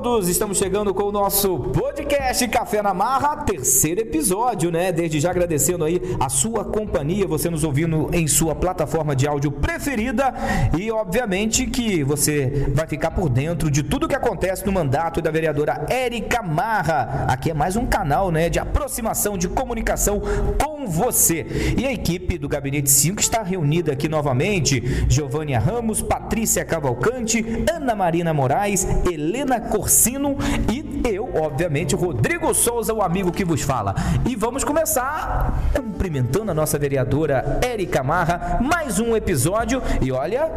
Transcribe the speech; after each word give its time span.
todos! 0.00 0.28
Estamos 0.28 0.56
chegando 0.56 0.94
com 0.94 1.04
o 1.04 1.12
nosso 1.12 1.58
podcast 1.58 2.46
Café 2.48 2.80
na 2.80 2.94
Marra, 2.94 3.36
terceiro 3.44 4.00
episódio, 4.00 4.70
né? 4.70 4.90
Desde 4.90 5.20
já 5.20 5.30
agradecendo 5.30 5.84
aí 5.84 6.00
a 6.18 6.28
sua 6.28 6.64
companhia, 6.64 7.26
você 7.26 7.50
nos 7.50 7.64
ouvindo 7.64 8.08
em 8.12 8.26
sua 8.26 8.54
plataforma 8.54 9.14
de 9.14 9.26
áudio 9.26 9.50
preferida 9.50 10.32
e, 10.78 10.90
obviamente, 10.90 11.66
que 11.66 12.02
você 12.02 12.70
vai 12.74 12.86
ficar 12.86 13.10
por 13.10 13.28
dentro 13.28 13.70
de 13.70 13.82
tudo 13.82 14.08
que 14.08 14.14
acontece 14.14 14.64
no 14.64 14.72
mandato 14.72 15.20
da 15.20 15.30
vereadora 15.30 15.84
Érica 15.90 16.42
Marra. 16.42 17.26
Aqui 17.28 17.50
é 17.50 17.54
mais 17.54 17.76
um 17.76 17.84
canal, 17.84 18.30
né, 18.30 18.48
de 18.48 18.58
aproximação, 18.58 19.36
de 19.36 19.48
comunicação 19.48 20.22
com 20.62 20.79
você. 20.86 21.74
E 21.76 21.86
a 21.86 21.92
equipe 21.92 22.38
do 22.38 22.48
Gabinete 22.48 22.90
5 22.90 23.20
está 23.20 23.42
reunida 23.42 23.92
aqui 23.92 24.08
novamente: 24.08 24.82
Giovânia 25.08 25.58
Ramos, 25.58 26.02
Patrícia 26.02 26.64
Cavalcante, 26.64 27.44
Ana 27.70 27.94
Marina 27.94 28.32
Moraes, 28.32 28.86
Helena 29.10 29.60
Corsino 29.60 30.36
e 30.72 30.90
eu, 31.08 31.19
obviamente, 31.34 31.94
Rodrigo 31.94 32.52
Souza, 32.54 32.92
o 32.92 33.02
amigo 33.02 33.32
que 33.32 33.44
vos 33.44 33.62
fala. 33.62 33.94
E 34.28 34.36
vamos 34.36 34.64
começar 34.64 35.60
cumprimentando 35.74 36.50
a 36.50 36.54
nossa 36.54 36.78
vereadora 36.78 37.60
Érica 37.62 38.02
Marra, 38.02 38.58
mais 38.60 38.98
um 38.98 39.14
episódio 39.14 39.82
e 40.00 40.10
olha, 40.10 40.50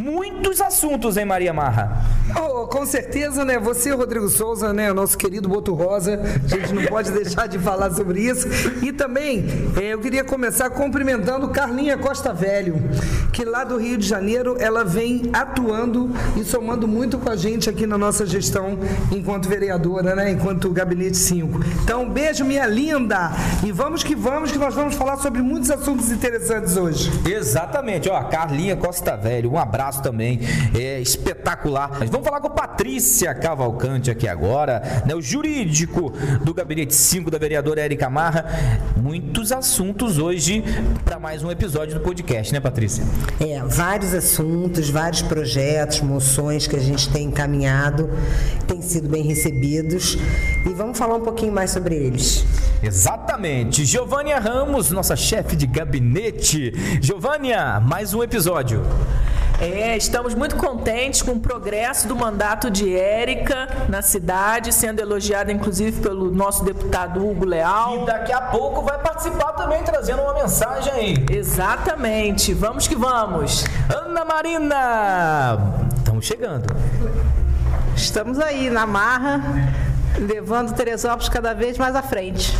muitos 0.00 0.60
assuntos, 0.60 1.16
hein, 1.16 1.24
Maria 1.24 1.52
Marra? 1.52 2.02
Oh, 2.36 2.66
com 2.66 2.84
certeza, 2.84 3.44
né? 3.44 3.58
Você, 3.58 3.92
Rodrigo 3.92 4.28
Souza, 4.28 4.72
né? 4.72 4.92
Nosso 4.92 5.16
querido 5.16 5.48
Boto 5.48 5.72
Rosa, 5.72 6.20
a 6.44 6.48
gente 6.48 6.74
não 6.74 6.84
pode 6.84 7.12
deixar 7.12 7.46
de 7.46 7.58
falar 7.58 7.90
sobre 7.92 8.20
isso. 8.20 8.48
E 8.82 8.92
também, 8.92 9.46
eh, 9.76 9.92
eu 9.92 10.00
queria 10.00 10.24
começar 10.24 10.68
cumprimentando 10.70 11.48
Carlinha 11.48 11.96
Costa 11.96 12.32
Velho, 12.32 12.76
que 13.32 13.44
lá 13.44 13.64
do 13.64 13.76
Rio 13.78 13.96
de 13.96 14.06
Janeiro, 14.06 14.56
ela 14.58 14.84
vem 14.84 15.30
atuando 15.32 16.10
e 16.36 16.44
somando 16.44 16.88
muito 16.88 17.18
com 17.18 17.30
a 17.30 17.36
gente 17.36 17.70
aqui 17.70 17.86
na 17.86 17.96
nossa 17.96 18.26
gestão 18.26 18.78
enquanto 19.10 19.48
vereadora, 19.48 20.03
né? 20.12 20.32
Enquanto 20.32 20.68
Gabinete 20.70 21.16
5. 21.16 21.60
Então, 21.84 22.10
beijo, 22.10 22.44
minha 22.44 22.66
linda! 22.66 23.30
E 23.62 23.70
vamos 23.70 24.02
que 24.02 24.16
vamos, 24.16 24.50
que 24.50 24.58
nós 24.58 24.74
vamos 24.74 24.96
falar 24.96 25.16
sobre 25.18 25.40
muitos 25.40 25.70
assuntos 25.70 26.10
interessantes 26.10 26.76
hoje. 26.76 27.10
Exatamente, 27.24 28.10
ó, 28.10 28.24
Carlinha 28.24 28.76
Costa 28.76 29.16
Velho, 29.16 29.52
um 29.52 29.58
abraço 29.58 30.02
também, 30.02 30.40
é 30.74 31.00
espetacular. 31.00 31.96
Mas 32.00 32.10
vamos 32.10 32.26
falar 32.26 32.40
com 32.40 32.50
Patrícia 32.50 33.32
Cavalcante 33.34 34.10
aqui 34.10 34.26
agora, 34.26 34.82
né, 35.06 35.14
o 35.14 35.22
jurídico 35.22 36.12
do 36.42 36.52
Gabinete 36.52 36.94
5 36.94 37.30
da 37.30 37.38
vereadora 37.38 37.80
Érica 37.80 38.10
Marra. 38.10 38.44
Muitos 38.96 39.52
assuntos 39.52 40.18
hoje 40.18 40.64
para 41.04 41.18
mais 41.18 41.42
um 41.42 41.50
episódio 41.50 41.94
do 41.94 42.00
podcast, 42.00 42.52
né, 42.52 42.58
Patrícia? 42.58 43.04
É, 43.38 43.62
vários 43.62 44.14
assuntos, 44.14 44.90
vários 44.90 45.22
projetos, 45.22 46.00
moções 46.00 46.66
que 46.66 46.74
a 46.74 46.80
gente 46.80 47.08
tem 47.10 47.26
encaminhado, 47.28 48.10
têm 48.66 48.82
sido 48.82 49.08
bem 49.08 49.22
e 50.66 50.72
vamos 50.74 50.98
falar 50.98 51.16
um 51.16 51.20
pouquinho 51.20 51.52
mais 51.52 51.70
sobre 51.70 51.94
eles. 51.94 52.44
Exatamente. 52.82 53.84
Giovânia 53.84 54.38
Ramos, 54.38 54.90
nossa 54.90 55.16
chefe 55.16 55.56
de 55.56 55.66
gabinete. 55.66 56.72
Giovânia, 57.00 57.80
mais 57.80 58.12
um 58.12 58.22
episódio. 58.22 58.82
É, 59.60 59.96
estamos 59.96 60.34
muito 60.34 60.56
contentes 60.56 61.22
com 61.22 61.32
o 61.32 61.40
progresso 61.40 62.08
do 62.08 62.16
mandato 62.16 62.68
de 62.68 62.94
Érica 62.94 63.68
na 63.88 64.02
cidade, 64.02 64.72
sendo 64.72 65.00
elogiada 65.00 65.52
inclusive 65.52 66.00
pelo 66.00 66.30
nosso 66.30 66.64
deputado 66.64 67.24
Hugo 67.24 67.44
Leal. 67.44 68.02
E 68.02 68.06
daqui 68.06 68.32
a 68.32 68.40
pouco 68.40 68.82
vai 68.82 68.98
participar 68.98 69.52
também, 69.52 69.82
trazendo 69.84 70.22
uma 70.22 70.34
mensagem 70.34 70.92
aí. 70.92 71.26
Exatamente. 71.30 72.52
Vamos 72.52 72.88
que 72.88 72.96
vamos. 72.96 73.64
Ana 73.88 74.24
Marina, 74.24 75.58
estamos 75.98 76.26
chegando. 76.26 76.66
Estamos 77.96 78.40
aí 78.40 78.68
na 78.70 78.86
marra, 78.86 79.40
levando 80.18 80.74
Teresópolis 80.74 81.28
cada 81.28 81.52
vez 81.54 81.78
mais 81.78 81.94
à 81.94 82.02
frente. 82.02 82.56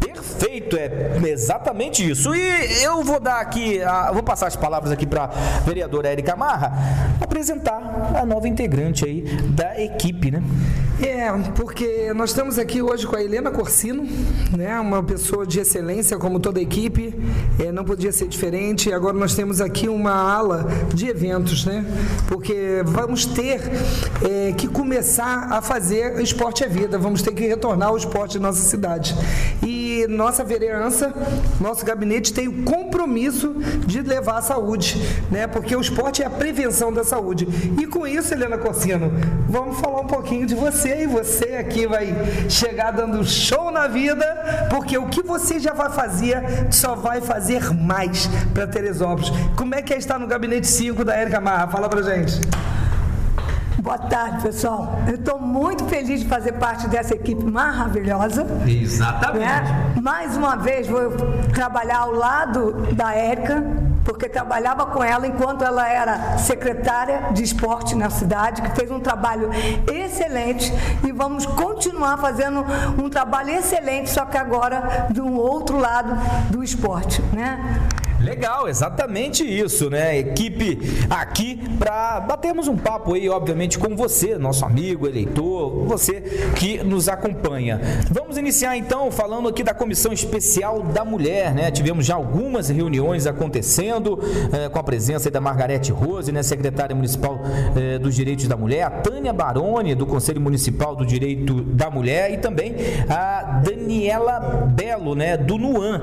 Perfeito, 0.00 0.76
é 0.76 1.28
exatamente 1.28 2.08
isso. 2.08 2.34
E 2.34 2.82
eu 2.82 3.02
vou 3.02 3.20
dar 3.20 3.40
aqui, 3.40 3.82
a, 3.82 4.10
vou 4.12 4.22
passar 4.22 4.46
as 4.46 4.56
palavras 4.56 4.90
aqui 4.90 5.06
para 5.06 5.26
vereadora 5.64 6.08
Érica 6.08 6.34
Marra 6.34 6.72
apresentar 7.20 8.12
a 8.14 8.24
nova 8.24 8.48
integrante 8.48 9.04
aí 9.04 9.22
da 9.50 9.80
equipe, 9.80 10.30
né? 10.30 10.42
É, 11.02 11.28
porque 11.56 12.12
nós 12.14 12.30
estamos 12.30 12.56
aqui 12.56 12.80
hoje 12.80 13.04
com 13.04 13.16
a 13.16 13.22
Helena 13.22 13.50
Corsino, 13.50 14.06
né? 14.56 14.78
Uma 14.78 15.02
pessoa 15.02 15.44
de 15.44 15.58
excelência, 15.58 16.16
como 16.18 16.38
toda 16.38 16.60
a 16.60 16.62
equipe, 16.62 17.12
é, 17.58 17.72
não 17.72 17.84
podia 17.84 18.12
ser 18.12 18.28
diferente. 18.28 18.92
Agora 18.92 19.16
nós 19.16 19.34
temos 19.34 19.60
aqui 19.60 19.88
uma 19.88 20.12
ala 20.12 20.68
de 20.94 21.08
eventos, 21.08 21.64
né? 21.64 21.84
Porque 22.28 22.82
vamos 22.84 23.26
ter 23.26 23.60
é, 24.22 24.52
que 24.52 24.68
começar 24.68 25.48
a 25.50 25.60
fazer 25.60 26.20
esporte 26.20 26.62
à 26.62 26.68
vida, 26.68 26.96
vamos 26.96 27.22
ter 27.22 27.32
que 27.32 27.44
retornar 27.44 27.88
ao 27.88 27.96
esporte 27.96 28.38
em 28.38 28.40
nossa 28.40 28.62
cidade. 28.62 29.16
E 29.66 30.06
nossa 30.08 30.44
vereança, 30.44 31.12
nosso 31.60 31.84
gabinete 31.84 32.32
tem 32.32 32.46
o 32.46 32.62
compromisso 32.62 33.54
de 33.84 34.00
levar 34.00 34.38
a 34.38 34.42
saúde, 34.42 34.96
né? 35.28 35.48
Porque 35.48 35.74
o 35.74 35.80
esporte 35.80 36.22
é 36.22 36.26
a 36.26 36.30
prevenção 36.30 36.92
da 36.92 37.02
saúde. 37.02 37.48
E 37.80 37.86
com 37.86 38.06
isso, 38.06 38.32
Helena 38.32 38.58
Corsino, 38.58 39.10
vamos 39.48 39.80
falar 39.80 40.00
um 40.00 40.06
pouquinho 40.06 40.46
de 40.46 40.54
você 40.54 40.83
e 40.88 41.06
você 41.06 41.56
aqui 41.56 41.86
vai 41.86 42.14
chegar 42.48 42.90
dando 42.90 43.24
show 43.24 43.70
na 43.70 43.86
vida, 43.86 44.66
porque 44.70 44.96
o 44.98 45.08
que 45.08 45.22
você 45.22 45.58
já 45.58 45.72
vai 45.72 45.90
fazer, 45.90 46.42
só 46.70 46.94
vai 46.94 47.20
fazer 47.20 47.72
mais 47.72 48.28
para 48.52 48.66
Teresópolis. 48.66 49.30
Como 49.56 49.74
é 49.74 49.82
que 49.82 49.92
é 49.94 49.98
estar 49.98 50.18
no 50.18 50.26
gabinete 50.26 50.66
5 50.66 51.04
da 51.04 51.14
Érica 51.14 51.40
Marra? 51.40 51.68
Fala 51.68 51.88
pra 51.88 52.02
gente. 52.02 52.40
Boa 53.84 53.98
tarde, 53.98 54.42
pessoal. 54.42 54.98
Eu 55.06 55.16
estou 55.16 55.38
muito 55.38 55.84
feliz 55.84 56.20
de 56.20 56.26
fazer 56.26 56.52
parte 56.52 56.88
dessa 56.88 57.14
equipe 57.14 57.44
maravilhosa. 57.44 58.46
Exatamente. 58.66 59.44
Né? 59.44 59.94
Mais 60.00 60.34
uma 60.38 60.56
vez 60.56 60.86
vou 60.86 61.10
trabalhar 61.52 61.98
ao 61.98 62.12
lado 62.12 62.72
da 62.94 63.14
Érica, 63.14 63.62
porque 64.04 64.28
trabalhava 64.28 64.86
com 64.86 65.02
ela 65.02 65.26
enquanto 65.26 65.64
ela 65.64 65.88
era 65.88 66.38
secretária 66.38 67.32
de 67.32 67.42
esporte 67.42 67.94
na 67.94 68.10
cidade, 68.10 68.62
que 68.62 68.70
fez 68.76 68.90
um 68.90 69.00
trabalho 69.00 69.50
excelente 69.90 70.72
e 71.04 71.12
vamos 71.12 71.46
continuar 71.46 72.18
fazendo 72.18 72.64
um 73.02 73.08
trabalho 73.08 73.50
excelente, 73.50 74.10
só 74.10 74.24
que 74.24 74.36
agora 74.36 75.08
de 75.10 75.20
um 75.20 75.36
outro 75.36 75.78
lado 75.78 76.14
do 76.50 76.62
esporte, 76.62 77.22
né? 77.32 77.58
Legal, 78.24 78.68
exatamente 78.68 79.44
isso, 79.44 79.90
né? 79.90 80.16
Equipe 80.18 80.78
aqui 81.10 81.60
para 81.78 82.20
batermos 82.20 82.68
um 82.68 82.76
papo 82.76 83.12
aí, 83.12 83.28
obviamente, 83.28 83.78
com 83.78 83.94
você, 83.94 84.38
nosso 84.38 84.64
amigo, 84.64 85.06
eleitor, 85.06 85.84
você 85.84 86.22
que 86.56 86.82
nos 86.82 87.06
acompanha. 87.06 87.78
Vamos 88.10 88.38
iniciar 88.38 88.78
então 88.78 89.10
falando 89.10 89.46
aqui 89.46 89.62
da 89.62 89.74
Comissão 89.74 90.10
Especial 90.10 90.82
da 90.82 91.04
Mulher, 91.04 91.54
né? 91.54 91.70
Tivemos 91.70 92.06
já 92.06 92.14
algumas 92.14 92.70
reuniões 92.70 93.26
acontecendo 93.26 94.18
eh, 94.52 94.70
com 94.70 94.78
a 94.78 94.82
presença 94.82 95.30
da 95.30 95.40
Margarete 95.40 95.92
Rose, 95.92 96.32
né? 96.32 96.42
Secretária 96.42 96.96
Municipal 96.96 97.38
eh, 97.76 97.98
dos 97.98 98.14
Direitos 98.14 98.48
da 98.48 98.56
Mulher, 98.56 98.84
a 98.84 98.90
Tânia 98.90 99.34
Baroni, 99.34 99.94
do 99.94 100.06
Conselho 100.06 100.40
Municipal 100.40 100.96
do 100.96 101.04
Direito 101.04 101.60
da 101.60 101.90
Mulher 101.90 102.32
e 102.32 102.38
também 102.38 102.74
a 103.06 103.60
Daniela 103.62 104.40
Belo, 104.74 105.14
né? 105.14 105.36
Do 105.36 105.58
NUAN. 105.58 106.00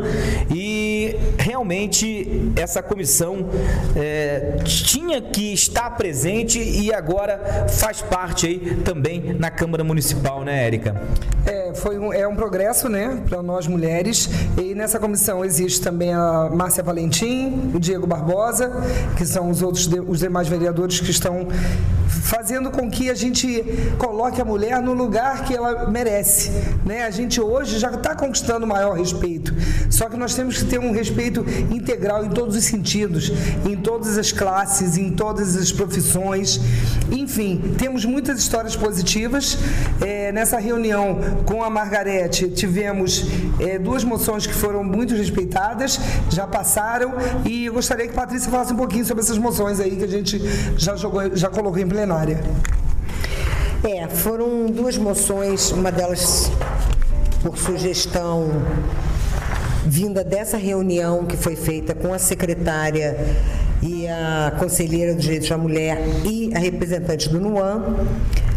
E 0.53 1.15
realmente 1.39 2.10
essa 2.55 2.81
comissão 2.81 3.49
é, 3.95 4.57
tinha 4.63 5.21
que 5.21 5.53
estar 5.53 5.91
presente 5.91 6.59
e 6.59 6.93
agora 6.93 7.67
faz 7.69 8.01
parte 8.01 8.47
aí 8.47 8.77
também 8.83 9.33
na 9.37 9.49
Câmara 9.51 9.83
Municipal, 9.83 10.43
né, 10.43 10.65
Érica? 10.65 11.01
É, 11.45 11.60
foi 11.81 11.97
um, 11.97 12.13
é 12.13 12.27
um 12.27 12.35
progresso, 12.35 12.87
né, 12.87 13.23
para 13.27 13.41
nós 13.41 13.65
mulheres. 13.65 14.29
E 14.55 14.75
nessa 14.75 14.99
comissão 14.99 15.43
existe 15.43 15.81
também 15.81 16.13
a 16.13 16.47
Márcia 16.53 16.83
Valentim, 16.83 17.71
o 17.73 17.79
Diego 17.79 18.05
Barbosa, 18.05 18.71
que 19.17 19.25
são 19.25 19.49
os 19.49 19.63
outros 19.63 19.89
os 20.07 20.19
demais 20.19 20.47
vereadores 20.47 20.99
que 20.99 21.09
estão 21.09 21.47
fazendo 22.21 22.69
com 22.69 22.89
que 22.89 23.09
a 23.09 23.15
gente 23.15 23.63
coloque 23.97 24.39
a 24.39 24.45
mulher 24.45 24.81
no 24.81 24.93
lugar 24.93 25.43
que 25.43 25.55
ela 25.55 25.89
merece, 25.89 26.51
né? 26.85 27.03
A 27.03 27.09
gente 27.09 27.41
hoje 27.41 27.79
já 27.79 27.89
está 27.89 28.15
conquistando 28.15 28.67
maior 28.67 28.93
respeito. 28.93 29.53
Só 29.89 30.07
que 30.07 30.15
nós 30.15 30.35
temos 30.35 30.59
que 30.59 30.65
ter 30.65 30.79
um 30.79 30.91
respeito 30.91 31.43
integral 31.71 32.23
em 32.23 32.29
todos 32.29 32.55
os 32.55 32.63
sentidos, 32.63 33.31
em 33.65 33.75
todas 33.75 34.17
as 34.17 34.31
classes, 34.31 34.97
em 34.97 35.11
todas 35.11 35.55
as 35.55 35.71
profissões. 35.71 36.59
Enfim, 37.11 37.73
temos 37.77 38.05
muitas 38.05 38.39
histórias 38.39 38.75
positivas. 38.75 39.57
É, 39.99 40.31
nessa 40.31 40.59
reunião 40.59 41.19
com 41.45 41.63
a 41.63 41.69
Margarete, 41.71 42.49
tivemos 42.49 43.25
é, 43.59 43.79
duas 43.79 44.03
moções 44.03 44.45
que 44.45 44.53
foram 44.53 44.83
muito 44.83 45.15
respeitadas, 45.15 45.99
já 46.29 46.45
passaram, 46.45 47.13
e 47.45 47.65
eu 47.65 47.73
gostaria 47.73 48.05
que 48.05 48.11
a 48.11 48.15
Patrícia 48.15 48.51
falasse 48.51 48.73
um 48.73 48.77
pouquinho 48.77 49.05
sobre 49.05 49.23
essas 49.23 49.37
moções 49.37 49.79
aí 49.79 49.95
que 49.95 50.03
a 50.03 50.07
gente 50.07 50.39
já 50.77 50.95
jogou, 50.95 51.35
já 51.35 51.49
colocou 51.49 51.79
em 51.79 51.87
plenária. 51.87 52.39
É, 53.83 54.07
foram 54.07 54.67
duas 54.67 54.97
moções, 54.97 55.71
uma 55.71 55.91
delas 55.91 56.51
por 57.41 57.57
sugestão 57.57 58.49
vinda 59.85 60.23
dessa 60.23 60.57
reunião 60.57 61.25
que 61.25 61.35
foi 61.35 61.55
feita 61.55 61.95
com 61.95 62.13
a 62.13 62.19
secretária 62.19 63.17
e 63.81 64.07
a 64.07 64.53
conselheira 64.59 65.13
dos 65.13 65.23
direitos 65.23 65.49
da 65.49 65.57
mulher 65.57 65.99
e 66.23 66.51
a 66.53 66.59
representante 66.59 67.27
do 67.29 67.39
NUAM. 67.39 67.95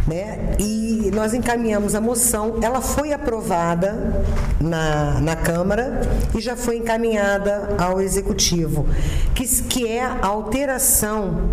Né? 0.06 0.56
E 0.59 1.11
nós 1.15 1.33
encaminhamos 1.33 1.95
a 1.95 2.01
moção, 2.01 2.59
ela 2.62 2.83
foi 2.83 3.12
aprovada 3.15 4.25
na, 4.61 5.19
na 5.21 5.35
Câmara 5.35 6.03
e 6.37 6.41
já 6.43 6.55
foi 6.56 6.77
encaminhada 6.77 7.75
ao 7.79 8.03
Executivo, 8.03 8.87
que, 9.35 9.47
que 9.62 9.89
é 9.89 10.05
a 10.05 10.27
alteração 10.27 11.49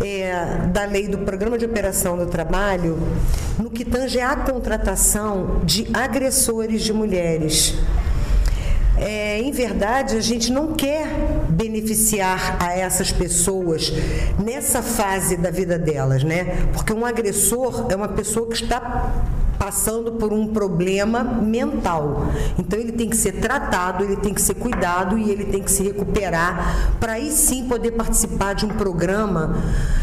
é, 0.00 0.66
da 0.72 0.84
lei 0.84 1.06
do 1.06 1.18
Programa 1.18 1.58
de 1.58 1.64
Operação 1.64 2.16
do 2.16 2.26
Trabalho 2.26 2.98
no 3.58 3.70
que 3.70 3.84
tange 3.84 4.18
à 4.18 4.34
contratação 4.34 5.60
de 5.64 5.86
agressores 5.92 6.82
de 6.82 6.92
mulheres. 6.92 7.78
É, 9.00 9.40
em 9.40 9.50
verdade, 9.50 10.14
a 10.14 10.20
gente 10.20 10.52
não 10.52 10.74
quer 10.74 11.08
beneficiar 11.48 12.58
a 12.60 12.76
essas 12.76 13.10
pessoas 13.10 13.90
nessa 14.38 14.82
fase 14.82 15.38
da 15.38 15.50
vida 15.50 15.78
delas, 15.78 16.22
né? 16.22 16.68
Porque 16.74 16.92
um 16.92 17.06
agressor 17.06 17.86
é 17.90 17.96
uma 17.96 18.08
pessoa 18.08 18.46
que 18.46 18.54
está 18.54 19.14
passando 19.58 20.12
por 20.12 20.32
um 20.32 20.46
problema 20.48 21.22
mental. 21.22 22.26
Então 22.58 22.78
ele 22.78 22.92
tem 22.92 23.08
que 23.08 23.16
ser 23.16 23.32
tratado, 23.32 24.04
ele 24.04 24.16
tem 24.16 24.32
que 24.32 24.40
ser 24.40 24.54
cuidado 24.54 25.18
e 25.18 25.30
ele 25.30 25.44
tem 25.46 25.62
que 25.62 25.70
se 25.70 25.82
recuperar 25.82 26.94
para 26.98 27.12
aí 27.12 27.30
sim 27.30 27.68
poder 27.68 27.92
participar 27.92 28.54
de 28.54 28.64
um 28.64 28.70
programa 28.70 29.62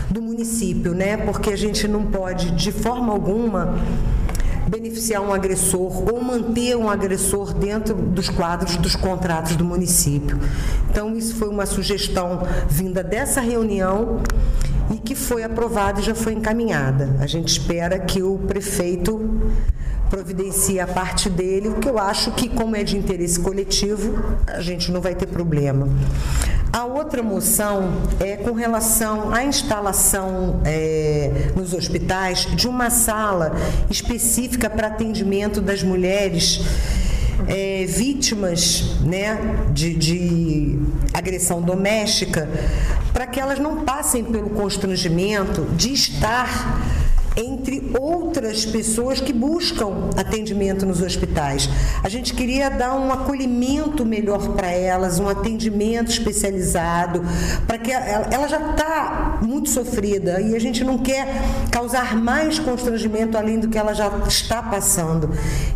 do 0.10 0.22
município, 0.22 0.94
né? 0.94 1.18
Porque 1.18 1.52
a 1.52 1.56
gente 1.56 1.88
não 1.88 2.06
pode 2.06 2.52
de 2.52 2.72
forma 2.72 3.12
alguma 3.12 3.76
beneficiar 4.68 5.22
um 5.22 5.34
agressor 5.34 6.12
ou 6.12 6.22
manter 6.22 6.76
um 6.76 6.90
agressor 6.90 7.54
dentro 7.54 7.96
dos 7.96 8.30
quadros 8.30 8.78
dos 8.78 8.96
contratos 8.96 9.56
do 9.56 9.64
município. 9.64 10.38
Então, 10.90 11.16
isso 11.16 11.36
foi 11.36 11.48
uma 11.48 11.66
sugestão 11.66 12.42
vinda 12.70 13.04
dessa 13.04 13.42
reunião 13.42 14.22
e 14.94 14.98
que 14.98 15.16
foi 15.16 15.44
aprovada 15.44 16.00
e 16.00 16.04
já 16.04 16.16
foi 16.16 16.34
encaminhada. 16.34 17.16
A 17.20 17.28
gente 17.28 17.48
espera 17.50 17.98
que 18.00 18.22
o 18.22 18.38
prefeito 18.40 19.40
providencie 20.10 20.80
a 20.80 20.88
parte 20.88 21.30
dele, 21.30 21.70
o 21.70 21.76
que 21.76 21.90
eu 21.90 22.00
acho 22.00 22.32
que, 22.32 22.48
como 22.48 22.76
é 22.76 22.84
de 22.84 22.98
interesse 22.98 23.40
coletivo, 23.40 24.18
a 24.48 24.62
gente 24.62 24.92
não 24.92 25.02
vai 25.02 25.14
ter 25.14 25.28
problema. 25.28 25.88
A 26.72 26.86
outra 26.86 27.24
moção 27.24 28.04
é 28.20 28.36
com 28.36 28.52
relação 28.52 29.34
à 29.34 29.44
instalação 29.44 30.62
é, 30.66 31.52
nos 31.56 31.74
hospitais 31.74 32.48
de 32.56 32.68
uma 32.68 32.90
sala 32.90 33.56
específica 33.90 34.70
para 34.70 34.88
atendimento 34.88 35.62
das 35.62 35.82
mulheres 35.82 36.62
é, 37.48 37.86
vítimas 37.86 38.98
né, 39.02 39.38
de, 39.74 39.94
de 39.94 40.80
agressão 41.14 41.62
doméstica, 41.62 42.50
para 43.14 43.26
que 43.26 43.40
elas 43.40 43.60
não 43.60 43.84
passem 43.84 44.24
pelo 44.24 44.50
constrangimento 44.50 45.66
de 45.76 45.94
estar 45.94 47.07
entre 47.38 47.92
outras 48.00 48.66
pessoas 48.66 49.22
que 49.22 49.32
buscam 49.32 50.10
atendimento 50.18 50.86
nos 50.86 51.02
hospitais. 51.02 51.70
A 52.04 52.10
gente 52.10 52.34
queria 52.34 52.70
dar 52.70 52.96
um 52.96 53.12
acolhimento 53.12 54.04
melhor 54.04 54.56
para 54.56 54.72
elas, 54.72 55.20
um 55.20 55.30
atendimento 55.30 56.10
especializado, 56.10 57.22
para 57.68 57.78
que 57.78 57.92
ela, 57.92 58.28
ela 58.32 58.48
já 58.48 58.72
está 58.72 59.38
muito 59.42 59.70
sofrida 59.70 60.42
e 60.42 60.56
a 60.56 60.60
gente 60.60 60.84
não 60.84 60.98
quer 60.98 61.28
causar 61.72 62.16
mais 62.16 62.58
constrangimento 62.58 63.38
além 63.38 63.60
do 63.60 63.68
que 63.68 63.78
ela 63.78 63.94
já 63.94 64.12
está 64.28 64.62
passando. 64.64 65.30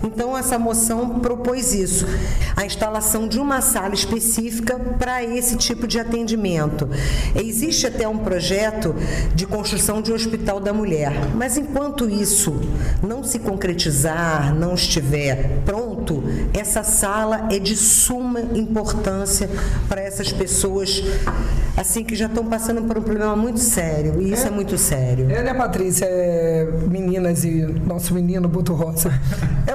Então 0.04 0.36
essa 0.36 0.58
moção 0.58 1.20
propôs 1.20 1.74
isso, 1.74 2.08
a 2.56 2.66
instalação 2.66 3.28
de 3.28 3.40
uma 3.40 3.62
sala 3.62 3.94
específica 3.94 4.80
para 4.98 5.24
esse 5.24 5.56
tipo 5.58 5.88
de 5.88 6.00
atendimento. 6.00 6.90
Existe 7.36 7.86
até 7.86 8.08
um 8.08 8.18
projeto 8.18 8.96
de 9.36 9.46
construção 9.46 10.02
de 10.02 10.12
um 10.12 10.16
hospital 10.16 10.60
da 10.60 10.74
mulher, 10.74 11.14
mas 11.36 11.51
mas 11.52 11.58
enquanto 11.58 12.10
isso 12.10 12.62
não 13.06 13.26
se 13.26 13.38
concretizar, 13.38 14.56
não 14.56 14.74
estiver 14.74 15.60
pronto, 15.66 16.24
essa 16.54 16.82
sala 16.82 17.50
é 17.52 17.60
de 17.60 17.76
suma 17.76 18.40
importância 18.40 19.50
para 19.90 20.00
essas 20.00 20.32
pessoas 20.32 21.04
assim 21.76 22.06
que 22.06 22.16
já 22.16 22.28
estão 22.28 22.46
passando 22.46 22.84
por 22.84 22.98
um 22.98 23.02
problema 23.02 23.36
muito 23.36 23.60
sério. 23.60 24.22
E 24.22 24.32
isso 24.32 24.46
é, 24.46 24.48
é 24.48 24.52
muito 24.52 24.78
sério. 24.78 25.30
É, 25.30 25.44
né, 25.44 25.54
Patrícia? 25.54 26.06
É, 26.06 26.70
meninas 26.88 27.44
e 27.44 27.64
nosso 27.86 28.14
menino 28.14 28.48
Buto 28.48 28.74
Rosa. 28.74 29.12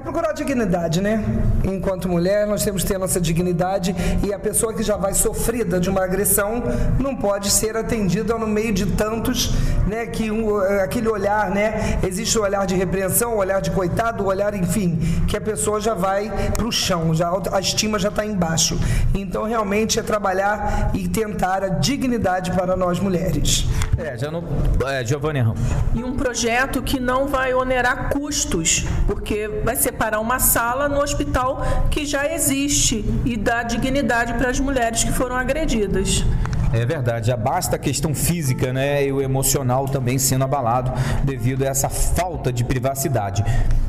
Procurar 0.07 0.35
dignidade, 0.35 1.01
né? 1.01 1.21
Enquanto 1.65 2.09
mulher, 2.09 2.47
nós 2.47 2.63
temos 2.63 2.85
que 2.85 2.89
ter 2.89 2.97
nossa 2.97 3.21
dignidade 3.21 3.93
e 4.25 4.33
a 4.33 4.39
pessoa 4.39 4.73
que 4.73 4.81
já 4.81 4.97
vai 4.97 5.13
sofrida 5.15 5.81
de 5.81 5.91
uma 5.91 6.05
agressão 6.05 6.63
não 6.97 7.17
pode 7.17 7.51
ser 7.51 7.77
atendida 7.77 8.39
no 8.39 8.47
meio 8.47 8.73
de 8.73 8.87
tantos, 8.87 9.53
né? 9.85 10.07
Que 10.07 10.31
um, 10.31 10.59
aquele 10.81 11.09
olhar? 11.09 11.51
Né? 11.51 11.99
Existe 12.07 12.39
o 12.39 12.43
olhar 12.43 12.65
de 12.67 12.77
repreensão, 12.77 13.35
o 13.35 13.39
olhar 13.39 13.61
de 13.61 13.73
coitado, 13.73 14.23
o 14.23 14.29
olhar, 14.29 14.55
enfim, 14.55 14.97
que 15.27 15.37
a 15.37 15.41
pessoa 15.41 15.81
já 15.81 15.93
vai 15.93 16.31
para 16.53 16.67
o 16.69 16.71
chão, 16.71 17.13
já, 17.13 17.29
a 17.51 17.59
estima 17.59 17.99
já 17.99 18.09
está 18.09 18.25
embaixo. 18.25 18.79
Então, 19.13 19.43
realmente, 19.43 19.99
é 19.99 20.05
trabalhar 20.05 20.93
e 20.95 21.09
tentar 21.09 21.65
a 21.65 21.69
dignidade 21.69 22.53
para 22.53 22.77
nós 22.77 23.01
mulheres. 23.01 23.67
É, 23.99 24.17
já 24.17 24.31
não. 24.31 24.45
É, 24.87 25.05
Giovanni 25.05 25.41
Ramos. 25.41 25.61
E 25.95 26.05
um 26.05 26.17
projeto 26.17 26.83
que 26.83 27.01
não 27.01 27.27
vai 27.29 27.55
onerar 27.55 28.11
custos, 28.11 28.85
porque 29.07 29.49
vai 29.65 29.75
separar 29.75 30.21
uma 30.21 30.39
sala 30.39 30.89
no 30.89 31.01
hospital 31.01 31.63
que 31.91 32.05
já 32.05 32.31
existe 32.33 33.05
e 33.25 33.37
dar 33.37 33.63
dignidade 33.63 34.35
para 34.35 34.51
as 34.51 34.61
mulheres 34.61 35.03
que 35.03 35.13
foram 35.13 35.37
agredidas. 35.37 36.25
É 36.73 36.85
verdade, 36.85 37.29
já 37.29 37.37
basta 37.37 37.77
a 37.77 37.79
questão 37.79 38.15
física 38.15 38.73
né, 38.73 39.07
e 39.07 39.13
o 39.13 39.23
emocional 39.23 39.87
também 39.87 40.19
sendo 40.19 40.45
abalado 40.45 40.93
devido 41.25 41.63
a 41.63 41.67
essa 41.67 41.89
falta 41.89 42.53
de 42.53 42.65
privacidade. 42.65 43.45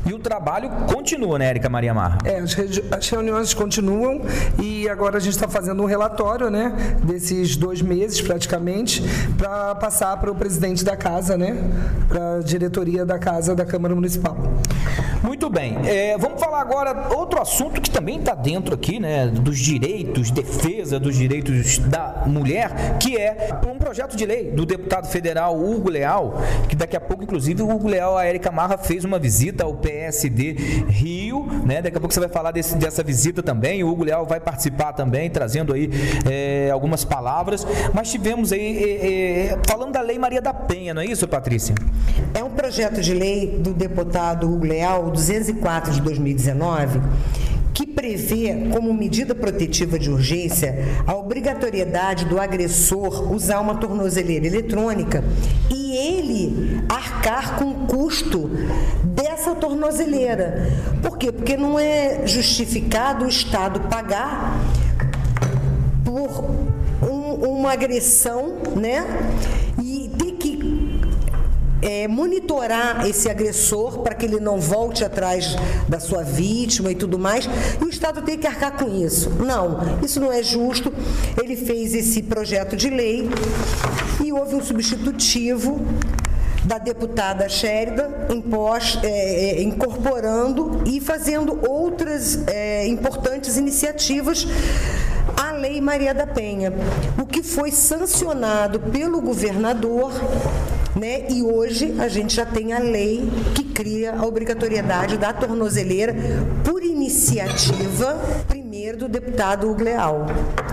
E 0.06 0.14
o 0.14 0.20
trabalho 0.20 0.70
continua, 0.94 1.38
né, 1.38 1.48
Érica 1.48 1.70
Maria 1.70 1.94
Marra? 1.94 2.20
É, 2.24 2.40
as, 2.40 2.56
as 2.92 3.10
reuniões 3.10 3.54
continuam 3.54 4.22
e 4.58 4.88
agora 4.88 5.18
a 5.18 5.20
gente 5.20 5.34
está 5.34 5.50
fazendo 5.50 5.84
um 5.84 5.86
relatório, 5.86 6.50
né, 6.50 6.74
desses 7.04 7.58
dois 7.58 7.82
meses 7.82 8.22
praticamente, 8.22 9.04
para 9.38 9.76
passar 9.76 10.16
para 10.18 10.32
o 10.32 10.36
presidente 10.36 10.84
da 10.84 10.96
casa, 10.96 11.38
né, 11.38 11.58
para 12.08 12.36
a 12.36 12.40
diretoria 12.40 13.06
da 13.06 13.20
casa 13.20 13.54
da 13.54 13.66
Câmara 13.66 13.94
Municipal. 13.94 14.38
Muito 15.22 15.37
bem, 15.50 15.78
é, 15.86 16.18
vamos 16.18 16.40
falar 16.40 16.62
agora 16.62 17.16
outro 17.16 17.42
assunto 17.42 17.82
que 17.82 17.90
também 17.90 18.20
está 18.20 18.36
dentro 18.36 18.74
aqui, 18.74 19.00
né, 19.00 19.28
dos 19.28 19.58
direitos, 19.58 20.32
defesa 20.32 21.00
dos 21.00 21.16
direitos 21.16 21.78
da 21.80 22.24
mulher, 22.26 22.98
que 23.00 23.18
é 23.18 23.60
um 23.68 23.78
projeto 23.78 24.16
de 24.16 24.26
lei 24.26 24.52
do 24.52 24.66
deputado 24.66 25.08
federal 25.08 25.58
Hugo 25.58 25.90
Leal, 25.90 26.36
que 26.68 26.76
daqui 26.76 26.96
a 26.96 27.00
pouco, 27.00 27.24
inclusive, 27.24 27.62
o 27.62 27.70
Hugo 27.70 27.88
Leal, 27.88 28.18
a 28.18 28.26
Érica 28.26 28.52
Marra 28.52 28.78
fez 28.78 29.04
uma 29.06 29.20
visita 29.20 29.64
ao 29.64 29.76
PSD 29.76 30.54
Rio, 30.88 31.46
né? 31.66 31.82
Daqui 31.82 31.98
a 31.98 32.00
pouco 32.00 32.14
você 32.14 32.20
vai 32.20 32.30
falar 32.30 32.52
desse, 32.52 32.76
dessa 32.76 33.04
visita 33.04 33.42
também. 33.42 33.84
O 33.84 33.90
Hugo 33.90 34.04
Leal 34.04 34.26
vai 34.26 34.40
participar 34.40 34.94
também, 34.94 35.30
trazendo 35.30 35.74
aí 35.74 35.90
é, 36.30 36.70
algumas 36.72 37.04
palavras. 37.04 37.66
Mas 37.94 38.12
tivemos 38.12 38.52
aí, 38.52 38.84
é, 38.84 39.54
é, 39.54 39.60
falando 39.66 39.94
da 39.94 40.02
Lei 40.02 40.20
Maria 40.20 40.42
da 40.42 40.54
Penha, 40.54 40.94
não 40.94 41.02
é 41.02 41.06
isso, 41.06 41.28
Patrícia? 41.28 41.76
É 42.34 42.44
um 42.44 42.50
projeto 42.50 43.02
de 43.02 43.14
lei 43.14 43.58
do 43.60 43.74
deputado 43.74 44.52
Hugo 44.52 44.66
Leal, 44.66 45.12
204 45.38 45.94
de 45.94 46.02
2019 46.02 47.00
que 47.74 47.86
prevê 47.86 48.70
como 48.74 48.92
medida 48.92 49.36
protetiva 49.36 50.00
de 50.00 50.10
urgência 50.10 51.04
a 51.06 51.16
obrigatoriedade 51.16 52.26
do 52.26 52.40
agressor 52.40 53.32
usar 53.32 53.60
uma 53.60 53.76
tornozeleira 53.76 54.48
eletrônica 54.48 55.24
e 55.70 55.96
ele 55.96 56.82
arcar 56.90 57.60
com 57.60 57.66
o 57.66 57.76
custo 57.86 58.50
dessa 59.04 59.54
tornozeleira. 59.54 60.72
Por 61.04 61.20
quê? 61.20 61.32
Porque 61.32 61.56
não 61.56 61.78
é 61.78 62.26
justificado 62.26 63.26
o 63.26 63.28
Estado 63.28 63.82
pagar 63.82 64.60
por 66.04 66.46
um, 67.04 67.58
uma 67.58 67.74
agressão, 67.74 68.56
né? 68.76 69.06
É, 71.82 72.08
monitorar 72.08 73.06
esse 73.08 73.30
agressor 73.30 74.00
para 74.00 74.16
que 74.16 74.26
ele 74.26 74.40
não 74.40 74.60
volte 74.60 75.06
atrás 75.06 75.56
da 75.88 76.00
sua 76.00 76.24
vítima 76.24 76.92
e 76.92 76.96
tudo 76.96 77.20
mais, 77.20 77.48
e 77.80 77.84
o 77.84 77.90
Estado 77.90 78.22
tem 78.24 78.38
que 78.38 78.48
arcar 78.48 78.78
com 78.78 78.90
isso. 78.90 79.30
Não, 79.30 79.80
isso 80.04 80.20
não 80.20 80.32
é 80.32 80.42
justo. 80.42 80.92
Ele 81.42 81.56
fez 81.56 81.94
esse 81.94 82.24
projeto 82.24 82.76
de 82.76 82.90
lei 82.90 83.30
e 84.24 84.34
houve 84.34 84.56
um 84.56 84.64
substitutivo 84.64 85.80
da 86.68 86.78
deputada 86.78 87.48
Sherida, 87.48 88.28
é, 89.04 89.08
é, 89.08 89.62
incorporando 89.62 90.84
e 90.86 91.00
fazendo 91.00 91.60
outras 91.68 92.46
é, 92.48 92.86
importantes 92.88 93.56
iniciativas 93.56 94.46
à 95.38 95.52
Lei 95.54 95.80
Maria 95.80 96.14
da 96.14 96.28
Penha, 96.28 96.74
o 97.18 97.26
que 97.26 97.42
foi 97.42 97.72
sancionado 97.72 98.80
pelo 98.80 99.22
governador 99.22 100.12
né? 100.98 101.28
E 101.30 101.44
hoje 101.44 101.96
a 102.00 102.08
gente 102.08 102.36
já 102.36 102.46
tem 102.46 102.74
a 102.74 102.80
lei 102.80 103.30
que 103.56 103.64
cria 103.64 104.16
a 104.16 104.26
obrigatoriedade 104.26 105.18
da 105.18 105.32
tornozeleira 105.32 106.16
por 106.64 106.84
iniciativa 106.84 108.16
primeiro 108.48 108.98
do 108.98 109.08
deputado 109.08 109.70
Hugo 109.70 109.84
Leal. 109.84 110.26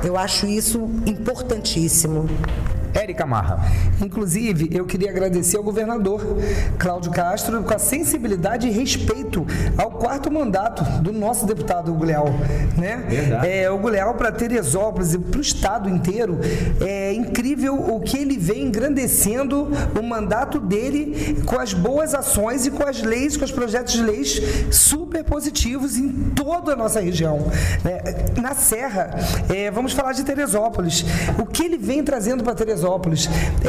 Eu 0.03 0.17
acho 0.17 0.47
isso 0.47 0.91
importantíssimo. 1.07 2.29
Érica 3.05 3.27
Marra. 3.27 3.63
Inclusive, 4.01 4.71
eu 4.73 4.87
queria 4.87 5.11
agradecer 5.11 5.59
ao 5.59 5.63
governador 5.63 6.23
Cláudio 6.79 7.13
Castro 7.13 7.63
com 7.63 7.75
a 7.75 7.79
sensibilidade 7.79 8.67
e 8.67 8.71
respeito 8.71 9.47
ao 9.77 9.91
quarto 9.91 10.31
mandato 10.31 10.83
do 11.03 11.13
nosso 11.13 11.47
deputado 11.47 11.93
Hugo 11.93 12.05
Leal. 12.05 12.31
Né? 12.79 13.05
Verdade. 13.07 13.47
É, 13.47 13.71
o 13.71 13.75
Hugo 13.75 13.89
Leal 13.89 14.15
para 14.15 14.33
Teresópolis 14.33 15.13
e 15.13 15.19
para 15.19 15.39
o 15.39 15.43
estado 15.43 15.89
inteiro, 15.89 16.41
é 16.81 17.13
incrível 17.13 17.75
o 17.75 18.01
que 18.01 18.17
ele 18.17 18.39
vem 18.39 18.65
engrandecendo 18.69 19.69
o 19.99 20.03
mandato 20.03 20.59
dele 20.59 21.43
com 21.45 21.61
as 21.61 21.75
boas 21.75 22.15
ações 22.15 22.65
e 22.65 22.71
com 22.71 22.89
as 22.89 23.03
leis, 23.03 23.37
com 23.37 23.45
os 23.45 23.53
projetos 23.53 23.93
de 23.93 24.03
leis 24.03 24.41
super 24.71 25.23
positivos 25.25 25.99
em 25.99 26.09
toda 26.35 26.73
a 26.73 26.77
nossa 26.77 27.01
região. 27.01 27.39
né? 27.85 28.01
Na 28.41 28.55
Serra, 28.55 29.11
é, 29.55 29.71
vamos 29.71 29.93
falar 29.93 30.13
de 30.13 30.25
Teresópolis. 30.25 31.05
O 31.39 31.45
que 31.45 31.65
ele 31.65 31.77
vem 31.77 32.03
trazendo 32.03 32.43
para 32.43 32.55
Teresópolis? 32.55 32.94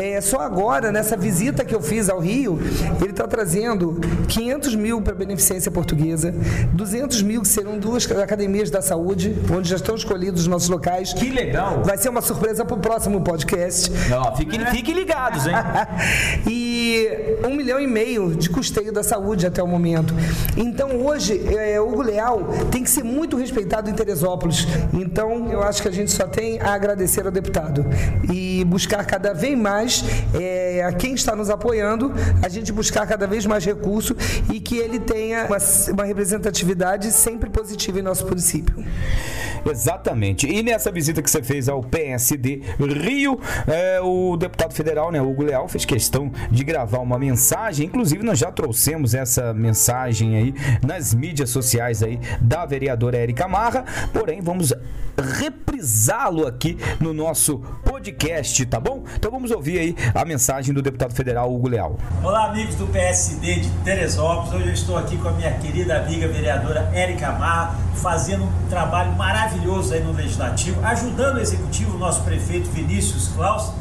É, 0.02 0.20
só 0.22 0.40
agora, 0.40 0.92
nessa 0.92 1.16
visita 1.16 1.64
que 1.64 1.74
eu 1.74 1.82
fiz 1.82 2.10
ao 2.10 2.20
Rio, 2.20 2.60
ele 3.02 3.12
está 3.12 3.28
trazendo 3.28 4.00
500 4.28 4.76
mil 4.76 5.02
para 5.02 5.14
a 5.14 5.16
Beneficência 5.16 5.72
Portuguesa, 5.72 6.34
200 6.74 7.22
mil 7.22 7.42
que 7.42 7.48
serão 7.48 7.78
duas 7.78 8.10
academias 8.12 8.70
da 8.70 8.82
saúde, 8.82 9.36
onde 9.52 9.70
já 9.70 9.76
estão 9.76 9.96
escolhidos 9.96 10.42
os 10.42 10.48
nossos 10.48 10.70
locais. 10.70 11.14
Que 11.14 11.30
legal. 11.30 11.82
Vai 11.84 11.98
ser 11.98 12.10
uma 12.10 12.22
surpresa 12.22 12.66
para 12.66 12.76
o 12.76 12.80
próximo 12.80 13.22
podcast. 13.22 13.92
Fiquem, 14.38 14.66
fiquem 14.68 14.94
ligados, 14.94 15.48
hein? 15.48 15.56
e 16.48 17.08
um 17.46 17.56
milhão 17.56 17.80
e 17.80 17.88
meio 17.88 18.36
de 18.36 18.50
custeio 18.50 18.92
da 18.92 19.04
saúde 19.04 19.46
até 19.46 19.62
o 19.62 19.68
momento. 19.68 20.14
Então 20.58 21.06
hoje 21.06 21.42
é, 21.56 21.80
o 21.80 21.90
Hugo 21.90 22.02
Leal 22.02 22.50
tem 22.72 22.84
que 22.84 22.90
ser 22.90 23.04
muito 23.04 23.38
respeitado 23.38 23.90
em 23.90 23.94
Teresópolis. 23.94 24.68
Então 24.94 25.52
eu 25.52 25.64
acho 25.64 25.82
que 25.82 25.88
a 25.88 25.92
gente 25.92 26.12
só 26.12 26.28
tem 26.28 26.60
a 26.60 26.74
agradecer 26.74 27.26
ao 27.26 27.32
deputado 27.32 27.86
e 28.32 28.64
buscar 28.66 29.04
cada 29.16 29.34
vez 29.34 29.58
mais 29.58 30.04
é, 30.34 30.84
a 30.84 30.92
quem 30.92 31.14
está 31.14 31.38
nos 31.38 31.50
apoiando, 31.50 32.14
a 32.44 32.50
gente 32.50 32.74
buscar 32.74 33.08
cada 33.08 33.26
vez 33.26 33.46
mais 33.46 33.64
recurso 33.64 34.14
e 34.54 34.60
que 34.60 34.78
ele 34.78 35.00
tenha 35.00 35.46
uma, 35.46 35.58
uma 35.94 36.04
representatividade 36.04 37.10
sempre 37.14 37.50
positiva 37.50 38.00
em 38.00 38.02
nosso 38.02 38.28
município. 38.28 38.76
Exatamente. 39.66 40.48
E 40.48 40.62
nessa 40.62 40.92
visita 40.92 41.22
que 41.22 41.32
você 41.32 41.42
fez 41.42 41.70
ao 41.70 41.82
PSD 41.82 42.62
Rio, 42.78 43.40
é, 43.68 44.02
o 44.02 44.36
deputado 44.36 44.74
federal, 44.74 45.12
né, 45.12 45.22
Hugo 45.22 45.44
Leal, 45.44 45.68
fez 45.70 45.86
questão 45.86 46.30
de 46.52 46.64
gravar 46.66 47.00
uma 47.00 47.18
mensagem. 47.18 47.88
Inclusive, 47.88 48.22
nós 48.22 48.38
já 48.38 48.52
trouxemos 48.52 49.16
essa 49.16 49.54
mensagem 49.54 50.36
aí 50.36 50.54
nas 50.86 51.14
mídias 51.14 51.50
sociais 51.50 52.04
aí 52.04 52.20
da 52.42 52.66
vereadora 52.66 53.18
Érica 53.18 53.48
Marra. 53.48 53.86
Porém, 54.14 54.42
vamos 54.42 54.74
reprisá-lo 55.18 56.46
aqui 56.46 56.78
no 57.00 57.14
nosso 57.14 57.60
podcast, 57.60 57.95
tá 58.68 58.80
bom? 58.80 59.04
Então 59.16 59.32
vamos 59.32 59.50
ouvir 59.52 59.80
aí 59.80 59.96
a 60.14 60.24
mensagem 60.24 60.74
do 60.74 60.82
deputado 60.82 61.14
federal 61.14 61.52
Hugo 61.52 61.68
Leal. 61.68 61.98
Olá, 62.24 62.46
amigos 62.46 62.76
do 62.76 62.86
PSD 62.88 63.62
de 63.62 63.70
Teresópolis. 63.84 64.54
Hoje 64.54 64.68
eu 64.68 64.74
estou 64.74 64.98
aqui 64.98 65.18
com 65.18 65.30
a 65.30 65.32
minha 65.32 65.52
querida 65.54 65.98
amiga 65.98 66.28
vereadora 66.28 66.92
Érica 66.94 67.32
Marra, 67.32 67.76
fazendo 67.96 68.44
um 68.44 68.70
trabalho 68.70 69.12
maravilhoso 69.14 69.94
aí 69.94 70.04
no 70.04 70.12
Legislativo, 70.12 70.84
ajudando 70.86 71.38
o 71.38 71.40
Executivo, 71.40 71.96
o 71.96 72.00
nosso 72.00 72.22
prefeito 72.24 72.70
Vinícius 72.70 73.30
Klaus. 73.30 73.72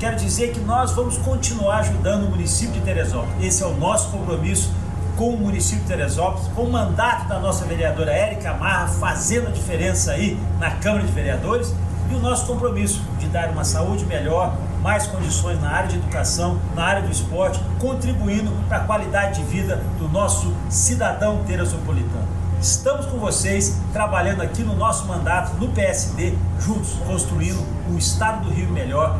Quero 0.00 0.16
dizer 0.16 0.52
que 0.52 0.60
nós 0.60 0.92
vamos 0.92 1.16
continuar 1.18 1.78
ajudando 1.78 2.24
o 2.24 2.30
município 2.30 2.74
de 2.74 2.80
Teresópolis. 2.80 3.44
Esse 3.44 3.62
é 3.62 3.66
o 3.66 3.76
nosso 3.76 4.10
compromisso 4.10 4.72
com 5.16 5.30
o 5.30 5.36
município 5.36 5.80
de 5.80 5.88
Teresópolis, 5.88 6.48
com 6.54 6.62
o 6.62 6.72
mandato 6.72 7.28
da 7.28 7.38
nossa 7.40 7.64
vereadora 7.64 8.12
Érica 8.12 8.54
Marra, 8.54 8.86
fazendo 8.86 9.48
a 9.48 9.50
diferença 9.50 10.12
aí 10.12 10.38
na 10.60 10.70
Câmara 10.72 11.04
de 11.04 11.12
Vereadores, 11.12 11.74
e 12.10 12.14
o 12.14 12.20
nosso 12.20 12.46
compromisso 12.46 13.02
de 13.28 13.32
dar 13.32 13.50
uma 13.50 13.62
saúde 13.62 14.06
melhor, 14.06 14.56
mais 14.82 15.06
condições 15.06 15.60
na 15.60 15.70
área 15.70 15.88
de 15.88 15.96
educação, 15.96 16.58
na 16.74 16.82
área 16.82 17.02
do 17.02 17.12
esporte, 17.12 17.60
contribuindo 17.78 18.50
para 18.66 18.78
a 18.78 18.80
qualidade 18.80 19.42
de 19.42 19.48
vida 19.48 19.76
do 19.98 20.08
nosso 20.08 20.52
cidadão 20.68 21.44
teresopolitano. 21.44 22.26
Estamos 22.60 23.06
com 23.06 23.18
vocês, 23.18 23.78
trabalhando 23.92 24.42
aqui 24.42 24.62
no 24.62 24.74
nosso 24.74 25.06
mandato, 25.06 25.54
no 25.58 25.68
PSD, 25.68 26.34
juntos, 26.58 26.94
construindo 27.06 27.64
um 27.88 27.96
estado 27.96 28.46
do 28.46 28.50
Rio 28.50 28.70
melhor, 28.70 29.16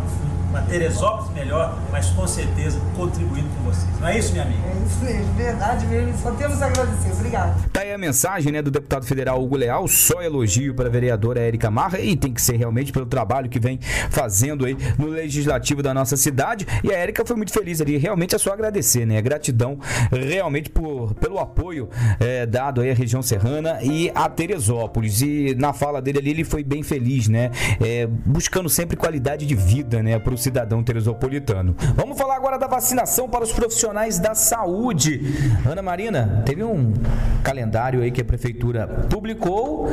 uma 0.48 0.62
Teresópolis 0.62 1.30
melhor, 1.32 1.78
mas 1.90 2.10
com 2.10 2.26
certeza 2.26 2.80
contribuindo 2.96 3.48
com 3.50 3.64
vocês. 3.64 3.88
Não 4.00 4.08
é 4.08 4.18
isso, 4.18 4.32
minha 4.32 4.44
amiga? 4.44 4.60
É 4.66 4.86
isso 4.86 5.04
mesmo, 5.04 5.34
verdade 5.34 5.86
mesmo. 5.86 6.18
Só 6.18 6.30
temos 6.32 6.62
a 6.62 6.66
agradecer. 6.66 7.12
Obrigado. 7.12 7.68
Tá 7.70 7.80
aí 7.80 7.92
a 7.92 7.98
mensagem 7.98 8.52
né, 8.52 8.62
do 8.62 8.70
deputado 8.70 9.04
federal 9.04 9.42
Hugo 9.42 9.56
Leal, 9.56 9.86
só 9.86 10.22
elogio 10.22 10.74
para 10.74 10.88
a 10.88 10.90
vereadora 10.90 11.40
Érica 11.40 11.70
Marra 11.70 11.98
e 11.98 12.16
tem 12.16 12.32
que 12.32 12.40
ser 12.40 12.56
realmente 12.56 12.92
pelo 12.92 13.06
trabalho 13.06 13.48
que 13.48 13.60
vem 13.60 13.78
fazendo 14.10 14.64
aí 14.64 14.76
no 14.96 15.06
legislativo 15.08 15.82
da 15.82 15.92
nossa 15.92 16.16
cidade. 16.16 16.66
E 16.82 16.92
a 16.92 16.96
Érica 16.96 17.24
foi 17.24 17.36
muito 17.36 17.52
feliz 17.52 17.80
ali, 17.80 17.96
realmente 17.96 18.34
é 18.34 18.38
só 18.38 18.52
agradecer, 18.52 19.06
né? 19.06 19.20
Gratidão 19.20 19.78
realmente 20.10 20.70
por, 20.70 21.14
pelo 21.14 21.38
apoio 21.38 21.88
é, 22.18 22.46
dado 22.46 22.80
aí 22.80 22.90
à 22.90 22.94
região 22.94 23.22
serrana 23.22 23.78
e 23.82 24.10
a 24.14 24.28
Teresópolis. 24.28 25.20
E 25.20 25.54
na 25.56 25.72
fala 25.72 26.00
dele 26.00 26.18
ali, 26.18 26.30
ele 26.30 26.44
foi 26.44 26.64
bem 26.64 26.82
feliz, 26.82 27.28
né? 27.28 27.50
É, 27.80 28.06
buscando 28.06 28.68
sempre 28.68 28.96
qualidade 28.96 29.44
de 29.44 29.54
vida, 29.54 30.02
né, 30.02 30.18
para 30.18 30.34
o 30.34 30.37
cidadão 30.38 30.82
teresopolitano. 30.82 31.74
Vamos 31.94 32.18
falar 32.18 32.36
agora 32.36 32.58
da 32.58 32.66
vacinação 32.66 33.28
para 33.28 33.44
os 33.44 33.52
profissionais 33.52 34.18
da 34.18 34.34
saúde. 34.34 35.20
Ana 35.66 35.82
Marina, 35.82 36.42
teve 36.44 36.62
um 36.62 36.94
calendário 37.42 38.02
aí 38.02 38.10
que 38.10 38.20
a 38.20 38.24
prefeitura 38.24 38.86
publicou 39.08 39.88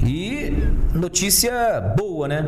e 0.00 0.68
notícia 0.94 1.80
boa, 1.96 2.28
né? 2.28 2.44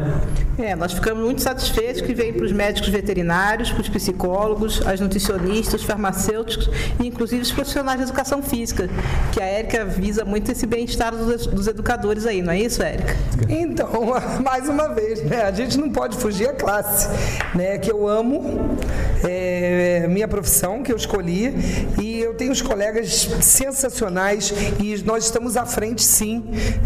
É, 0.58 0.76
nós 0.76 0.92
ficamos 0.92 1.24
muito 1.24 1.42
satisfeitos 1.42 2.02
que 2.02 2.14
veio 2.14 2.34
para 2.34 2.44
os 2.44 2.52
médicos 2.52 2.88
veterinários, 2.90 3.70
para 3.70 3.80
os 3.80 3.88
psicólogos, 3.88 4.86
as 4.86 5.00
nutricionistas, 5.00 5.80
os 5.80 5.86
farmacêuticos 5.86 6.70
e 7.00 7.06
inclusive 7.06 7.42
os 7.42 7.52
profissionais 7.52 7.98
de 7.98 8.04
educação 8.04 8.42
física, 8.42 8.88
que 9.32 9.40
a 9.40 9.46
Érica 9.46 9.84
visa 9.84 10.24
muito 10.24 10.50
esse 10.50 10.66
bem-estar 10.66 11.14
dos, 11.14 11.46
dos 11.46 11.66
educadores 11.66 12.26
aí, 12.26 12.42
não 12.42 12.52
é 12.52 12.60
isso, 12.60 12.82
Érica? 12.82 13.16
Então, 13.48 13.90
mais 14.44 14.68
uma 14.68 14.88
vez, 14.88 15.22
né? 15.22 15.42
A 15.42 15.52
gente 15.52 15.78
não 15.78 15.90
pode 15.90 16.16
fugir 16.16 16.48
à 16.48 16.52
classe, 16.52 17.08
né? 17.54 17.78
Que 17.78 17.90
eu 17.90 18.06
amo, 18.06 18.76
é, 19.24 20.06
minha 20.08 20.28
profissão 20.28 20.82
que 20.82 20.92
eu 20.92 20.96
escolhi 20.96 21.54
e 22.00 22.20
eu 22.20 22.34
tenho 22.34 22.52
os 22.52 22.62
colegas 22.62 23.28
sensacionais 23.40 24.52
e 24.78 25.02
nós 25.04 25.24
estamos 25.24 25.56
à 25.56 25.66
frente, 25.66 26.02
sim, 26.02 26.44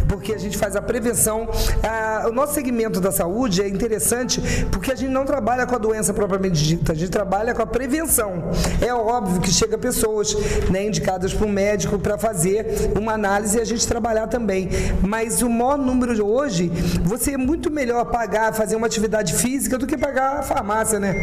porque 0.09 0.33
a 0.33 0.39
gente 0.39 0.57
faz 0.57 0.77
a 0.77 0.83
prevenção. 0.83 1.49
O 2.29 2.33
nosso 2.33 2.55
segmento 2.55 3.01
da 3.01 3.13
saúde 3.13 3.63
é 3.63 3.69
interessante 3.69 4.41
porque 4.71 4.93
a 4.93 4.95
gente 4.95 5.11
não 5.11 5.25
trabalha 5.25 5.67
com 5.67 5.75
a 5.75 5.79
doença 5.79 6.13
propriamente 6.13 6.63
dita, 6.63 6.93
a 6.93 6.95
gente 6.95 7.11
trabalha 7.11 7.55
com 7.55 7.63
a 7.63 7.67
prevenção. 7.67 8.51
É 8.81 8.93
óbvio 8.95 9.41
que 9.41 9.51
chega 9.51 9.77
pessoas, 9.77 10.35
né, 10.71 10.87
indicadas 10.87 11.33
por 11.33 11.47
um 11.47 11.51
médico 11.51 11.99
para 11.99 12.17
fazer 12.17 12.93
uma 12.97 13.13
análise 13.13 13.59
e 13.59 13.61
a 13.61 13.65
gente 13.65 13.87
trabalhar 13.87 14.27
também, 14.27 14.69
mas 15.03 15.43
o 15.43 15.49
maior 15.49 15.79
número 15.79 16.15
de 16.15 16.23
hoje, 16.23 16.71
você 17.03 17.33
é 17.33 17.37
muito 17.37 17.71
melhor 17.71 18.05
pagar, 18.07 18.53
fazer 18.55 18.77
uma 18.77 18.87
atividade 18.87 19.35
física 19.35 19.79
do 19.79 19.87
que 19.87 19.97
pagar 19.97 20.44
farmácia, 20.45 21.01
né? 21.01 21.15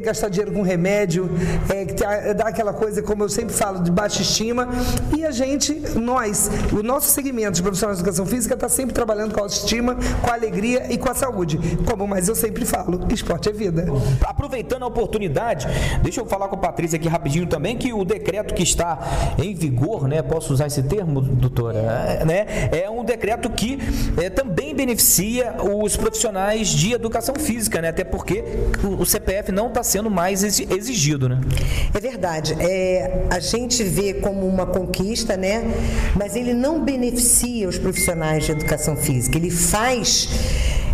Que 0.00 0.06
gastar 0.06 0.30
dinheiro 0.30 0.52
com 0.52 0.62
remédio, 0.62 1.30
é, 1.68 2.32
dá 2.32 2.48
aquela 2.48 2.72
coisa, 2.72 3.02
como 3.02 3.22
eu 3.22 3.28
sempre 3.28 3.54
falo, 3.54 3.82
de 3.82 3.90
baixa 3.90 4.22
estima. 4.22 4.66
E 5.14 5.26
a 5.26 5.30
gente, 5.30 5.74
nós, 5.98 6.50
o 6.72 6.82
nosso 6.82 7.08
segmento 7.08 7.52
de 7.52 7.62
profissionais 7.62 7.98
de 7.98 8.02
educação 8.02 8.24
física 8.24 8.54
está 8.54 8.68
sempre 8.68 8.94
trabalhando 8.94 9.34
com 9.34 9.40
a 9.40 9.42
autoestima, 9.42 9.96
com 10.22 10.30
a 10.30 10.34
alegria 10.34 10.90
e 10.90 10.96
com 10.96 11.10
a 11.10 11.14
saúde. 11.14 11.58
Como 11.86 12.06
mais 12.08 12.28
eu 12.28 12.34
sempre 12.34 12.64
falo, 12.64 13.06
esporte 13.12 13.50
é 13.50 13.52
vida. 13.52 13.84
Aproveitando 14.22 14.84
a 14.84 14.86
oportunidade, 14.86 15.66
deixa 16.02 16.20
eu 16.20 16.26
falar 16.26 16.48
com 16.48 16.56
a 16.56 16.58
Patrícia 16.58 16.96
aqui 16.96 17.06
rapidinho 17.06 17.46
também, 17.46 17.76
que 17.76 17.92
o 17.92 18.02
decreto 18.02 18.54
que 18.54 18.62
está 18.62 18.98
em 19.38 19.54
vigor, 19.54 20.08
né? 20.08 20.22
Posso 20.22 20.54
usar 20.54 20.66
esse 20.66 20.82
termo, 20.82 21.20
doutora? 21.20 21.78
É, 21.78 22.24
né? 22.24 22.46
É 22.72 22.88
um 22.88 23.04
decreto 23.04 23.50
que 23.50 23.78
é, 24.16 24.30
também 24.30 24.74
beneficia 24.74 25.56
os 25.62 25.94
profissionais 25.94 26.68
de 26.68 26.92
educação 26.94 27.34
física, 27.34 27.82
né? 27.82 27.88
Até 27.88 28.02
porque 28.02 28.42
o 28.98 29.04
CPF 29.04 29.52
não 29.52 29.68
está 29.68 29.82
sendo 29.90 30.10
mais 30.10 30.42
exi- 30.44 30.66
exigido, 30.70 31.28
né? 31.28 31.40
É 31.92 32.00
verdade. 32.00 32.54
É, 32.60 33.26
a 33.30 33.40
gente 33.40 33.82
vê 33.82 34.14
como 34.14 34.46
uma 34.46 34.66
conquista, 34.66 35.36
né? 35.36 35.64
Mas 36.14 36.36
ele 36.36 36.54
não 36.54 36.84
beneficia 36.84 37.68
os 37.68 37.78
profissionais 37.78 38.44
de 38.44 38.52
educação 38.52 38.96
física. 38.96 39.36
Ele 39.36 39.50
faz 39.50 40.28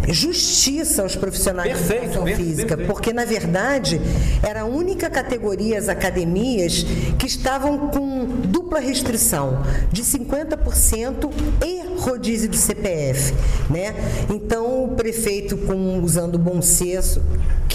justiça 0.09 1.03
aos 1.03 1.17
profissionais 1.17 1.69
Perfeito, 1.73 1.89
de 2.01 2.05
educação 2.07 2.25
per- 2.25 2.37
física, 2.37 2.69
perfeito. 2.77 2.93
porque 2.93 3.13
na 3.13 3.25
verdade 3.25 4.01
era 4.43 4.61
a 4.61 4.65
única 4.65 5.11
categoria 5.11 5.77
as 5.79 5.89
academias 5.89 6.85
que 7.19 7.27
estavam 7.27 7.89
com 7.89 8.25
dupla 8.45 8.79
restrição 8.79 9.63
de 9.91 10.05
50% 10.05 11.29
e 11.65 11.99
rodízio 12.01 12.49
de 12.49 12.57
CPF, 12.57 13.35
né? 13.69 13.95
Então 14.33 14.85
o 14.85 14.89
prefeito 14.95 15.57
com 15.57 15.99
usando 16.01 16.37
o 16.37 16.39
bom 16.39 16.63
senso 16.63 17.21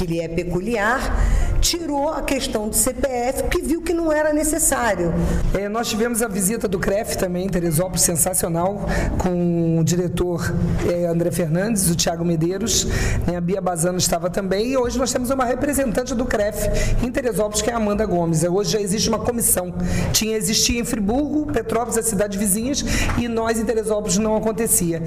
que 0.01 0.08
lhe 0.08 0.20
é 0.20 0.27
peculiar 0.27 1.15
tirou 1.62 2.10
a 2.10 2.24
questão 2.24 2.67
do 2.67 2.75
CPF, 2.75 3.43
que 3.43 3.62
viu 3.62 3.81
que 3.81 3.93
não 3.93 4.12
era 4.12 4.34
necessário. 4.34 5.13
É, 5.53 5.70
nós 5.70 5.88
tivemos 5.88 6.24
a 6.24 6.27
visita 6.27 6.67
do 6.67 6.79
CREF 6.79 7.15
também, 7.17 7.46
em 7.46 7.50
Teresópolis, 7.50 8.01
sensacional, 8.01 8.81
com 9.20 9.77
o 9.77 9.84
diretor 9.84 10.53
é, 10.91 11.05
André 11.05 11.29
Fernandes, 11.29 11.88
o 11.89 11.96
Tiago 11.96 12.25
Medeiros, 12.25 12.86
né, 13.27 13.38
a 13.38 13.41
Bia 13.41 13.62
Bazano 13.62 14.00
estava 14.00 14.27
também, 14.29 14.72
e 14.72 14.77
hoje 14.77 14.98
nós 14.98 15.13
temos 15.13 15.29
uma 15.29 15.46
representante 15.46 16.15
do 16.15 16.25
CREF 16.25 16.67
em 17.05 17.12
Teresópolis, 17.12 17.62
que 17.62 17.70
é 17.70 17.74
a 17.74 17.77
Amanda 17.77 18.05
Gomes. 18.08 18.43
Hoje 18.43 18.72
já 18.72 18.81
existe 18.81 19.08
uma 19.08 19.20
comissão. 19.20 19.72
Tinha 20.12 20.36
existia 20.36 20.79
em 20.79 20.84
Friburgo, 20.84 21.46
Petrópolis, 21.53 21.98
as 21.98 22.05
cidades 22.05 22.39
vizinhas, 22.39 22.84
e 23.20 23.27
nós 23.27 23.60
em 23.60 23.65
Teresópolis 23.65 24.17
não 24.17 24.36
acontecia. 24.36 25.01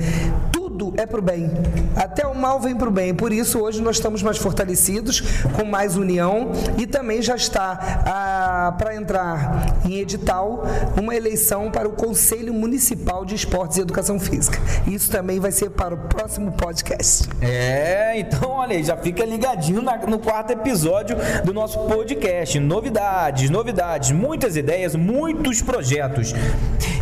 Tudo 0.77 0.93
é 0.97 1.07
para 1.07 1.21
o 1.21 1.23
bem. 1.23 1.49
Até 1.95 2.27
o 2.27 2.35
mal 2.35 2.59
vem 2.59 2.75
para 2.75 2.89
o 2.89 2.91
bem. 2.91 3.15
Por 3.15 3.33
isso, 3.33 3.61
hoje 3.61 3.81
nós 3.81 3.95
estamos 3.95 4.25
mais 4.25 4.39
fortalecidos, 4.39 5.21
com 5.53 5.65
mais 5.65 5.97
união 5.97 6.51
e 6.77 6.85
também 6.85 7.23
já 7.23 7.37
está 7.37 8.03
ah, 8.05 8.75
para 8.77 8.97
entrar 8.97 9.67
em 9.89 10.01
edital 10.01 10.65
uma 11.01 11.15
eleição 11.15 11.71
para 11.71 11.89
o 11.89 11.93
Conselho 11.93 12.53
Municipal 12.53 13.25
de 13.25 13.37
Esportes 13.37 13.77
e 13.79 13.83
Educação 13.83 14.19
Física. 14.19 14.59
Isso 14.85 15.09
também 15.13 15.39
vai 15.39 15.53
ser 15.53 15.71
para 15.71 15.95
o 15.95 15.99
próximo 16.09 16.51
podcast. 16.51 17.29
É, 17.41 18.19
então 18.19 18.51
olha 18.51 18.75
aí, 18.75 18.83
já 18.83 18.97
fica 18.97 19.25
ligadinho 19.25 19.81
na- 19.81 19.99
no 19.99 20.19
quarto 20.19 20.51
episódio 20.51 21.17
do 21.45 21.55
nosso 21.55 21.79
podcast. 21.87 22.59
Novidades, 22.59 23.49
novidades, 23.49 24.11
muitas 24.11 24.57
ideias, 24.57 24.97
muitos 24.97 25.63
projetos. 25.63 26.35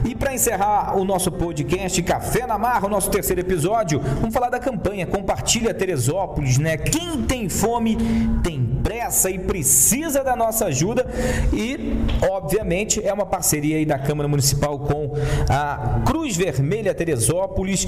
E 0.05 0.15
para 0.17 0.35
encerrar 0.35 0.99
o 0.99 1.05
nosso 1.05 1.31
podcast 1.31 2.03
Café 2.03 2.45
na 2.45 2.59
Marra, 2.59 2.87
o 2.87 2.91
nosso 2.91 3.09
terceiro 3.09 3.41
episódio, 3.41 3.62
vamos 3.69 4.33
falar 4.33 4.51
da 4.51 4.59
campanha 4.59 5.07
Compartilha 5.07 5.73
Teresópolis, 5.75 6.59
né? 6.59 6.77
Quem 6.77 7.23
tem 7.23 7.49
fome 7.49 7.97
tem 8.43 8.81
pressa 8.83 9.31
e 9.31 9.39
precisa 9.39 10.23
da 10.25 10.35
nossa 10.35 10.67
ajuda 10.67 11.07
e, 11.53 11.95
obviamente, 12.31 13.05
é 13.05 13.13
uma 13.13 13.27
parceria 13.27 13.77
aí 13.77 13.87
da 13.87 13.99
Câmara 13.99 14.29
Municipal 14.29 14.79
com 14.79 15.13
a 15.49 16.01
Cruz 16.05 16.37
Vermelha 16.37 16.95
Teresópolis 16.95 17.87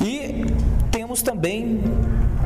e 0.00 0.46
temos 0.90 1.22
também 1.22 1.82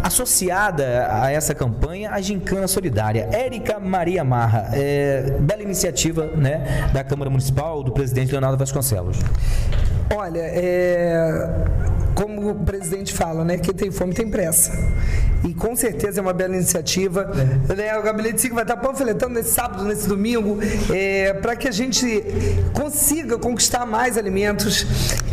associada 0.03 1.09
a 1.11 1.31
essa 1.31 1.55
campanha 1.55 2.11
a 2.11 2.21
Gincana 2.21 2.67
Solidária. 2.67 3.29
Érica 3.33 3.79
Maria 3.79 4.25
Marra, 4.25 4.71
é, 4.73 5.37
bela 5.41 5.62
iniciativa 5.62 6.27
né, 6.27 6.88
da 6.93 7.03
Câmara 7.05 7.31
Municipal, 7.31 7.83
do 7.83 7.93
presidente 7.93 8.33
Leonardo 8.33 8.57
Vasconcelos. 8.57 9.19
Olha, 10.15 10.41
é, 10.41 11.50
como 12.19 12.51
o 12.51 12.55
presidente 12.65 13.15
fala, 13.15 13.45
né? 13.45 13.59
Quem 13.59 13.73
tem 13.73 13.93
fome 13.93 14.13
tem 14.13 14.29
pressa. 14.29 14.73
E 15.45 15.54
com 15.54 15.76
certeza 15.76 16.21
é 16.21 16.23
uma 16.23 16.33
bela 16.33 16.54
iniciativa. 16.54 17.25
Né, 17.76 17.97
o 17.99 18.02
Gabinete 18.02 18.40
5 18.40 18.54
vai 18.54 18.64
estar 18.64 18.76
panfletando 18.76 19.35
nesse 19.35 19.50
sábado, 19.50 19.85
nesse 19.85 20.09
domingo, 20.09 20.59
é, 20.92 21.33
para 21.35 21.54
que 21.54 21.68
a 21.68 21.71
gente 21.71 22.25
consiga 22.75 23.38
conquistar 23.38 23.87
mais 23.87 24.18
alimentos. 24.18 24.87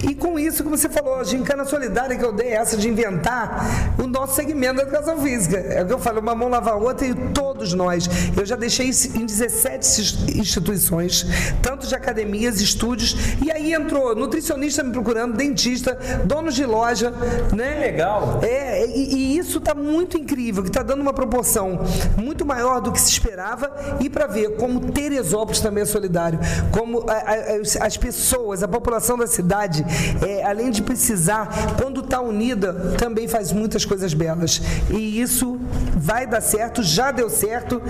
E 0.08 0.14
com 0.14 0.38
isso, 0.38 0.64
como 0.64 0.78
você 0.78 0.90
falou, 0.90 1.16
a 1.16 1.24
gincana 1.24 1.66
solidária 1.66 2.16
que 2.18 2.24
eu 2.24 2.32
dei, 2.32 2.50
essa 2.50 2.78
de 2.78 2.88
inventar 2.88 3.96
o 3.98 4.08
nosso 4.08 4.36
segmento 4.36 4.76
da 4.76 4.84
educação 4.84 5.18
física. 5.22 5.58
É 5.58 5.84
o 5.84 5.88
que 5.88 5.94
eu 5.94 6.00
falo, 6.00 6.20
uma 6.20 6.36
mão 6.36 6.50
lava 6.50 6.72
a 6.72 6.76
outra 6.76 7.08
e 7.08 7.14
todos 7.34 7.74
nós. 7.74 8.08
Eu 8.38 8.46
já 8.46 8.56
deixei 8.56 8.88
isso 8.88 9.18
em 9.18 9.26
17 9.26 10.40
instituições, 10.40 11.26
tanto 11.62 11.88
de 11.88 11.96
academias, 11.96 12.62
estúdios, 12.62 13.16
e 13.44 13.52
aí 13.52 13.74
entrou 13.74 14.16
nutricionista 14.16 14.84
me 14.84 14.92
procurando, 14.92 15.36
dentista, 15.36 15.98
donos 16.26 16.54
de 16.54 16.66
loja, 16.66 17.12
né? 17.54 17.80
Legal. 17.80 18.40
É, 18.44 18.86
e, 18.86 19.16
e 19.16 19.38
isso 19.38 19.58
está 19.58 19.74
muito 19.74 19.95
incrível, 20.02 20.64
que 20.64 20.70
está 20.70 20.82
dando 20.84 21.02
uma 21.02 21.14
proporção 21.14 21.80
muito 22.18 22.46
maior 22.46 22.82
do 22.82 22.92
que 22.92 23.00
se 23.02 23.10
esperava 23.12 23.72
e 24.00 24.10
para 24.10 24.28
ver 24.28 24.56
como 24.58 24.80
Teresópolis 24.92 25.60
também 25.62 25.84
é 25.84 25.86
solidário, 25.86 26.40
como 26.72 27.04
a- 27.10 27.14
a- 27.14 27.56
as- 27.62 27.76
as 27.78 27.98
pessoas, 27.98 28.64
a 28.64 28.68
população 28.68 29.18
da 29.18 29.28
cidade, 29.28 29.86
é, 30.26 30.44
além 30.44 30.72
de 30.72 30.82
precisar, 30.82 31.50
quando 31.82 32.02
está 32.02 32.22
unida, 32.22 32.96
também 32.98 33.28
faz 33.28 33.52
muitas 33.52 33.86
coisas 33.86 34.14
belas. 34.14 34.62
E 34.90 35.20
isso 35.22 35.60
vai 35.96 36.26
dar 36.28 36.42
certo, 36.42 36.84
já 36.84 37.12
deu 37.12 37.30
certo. 37.30 37.82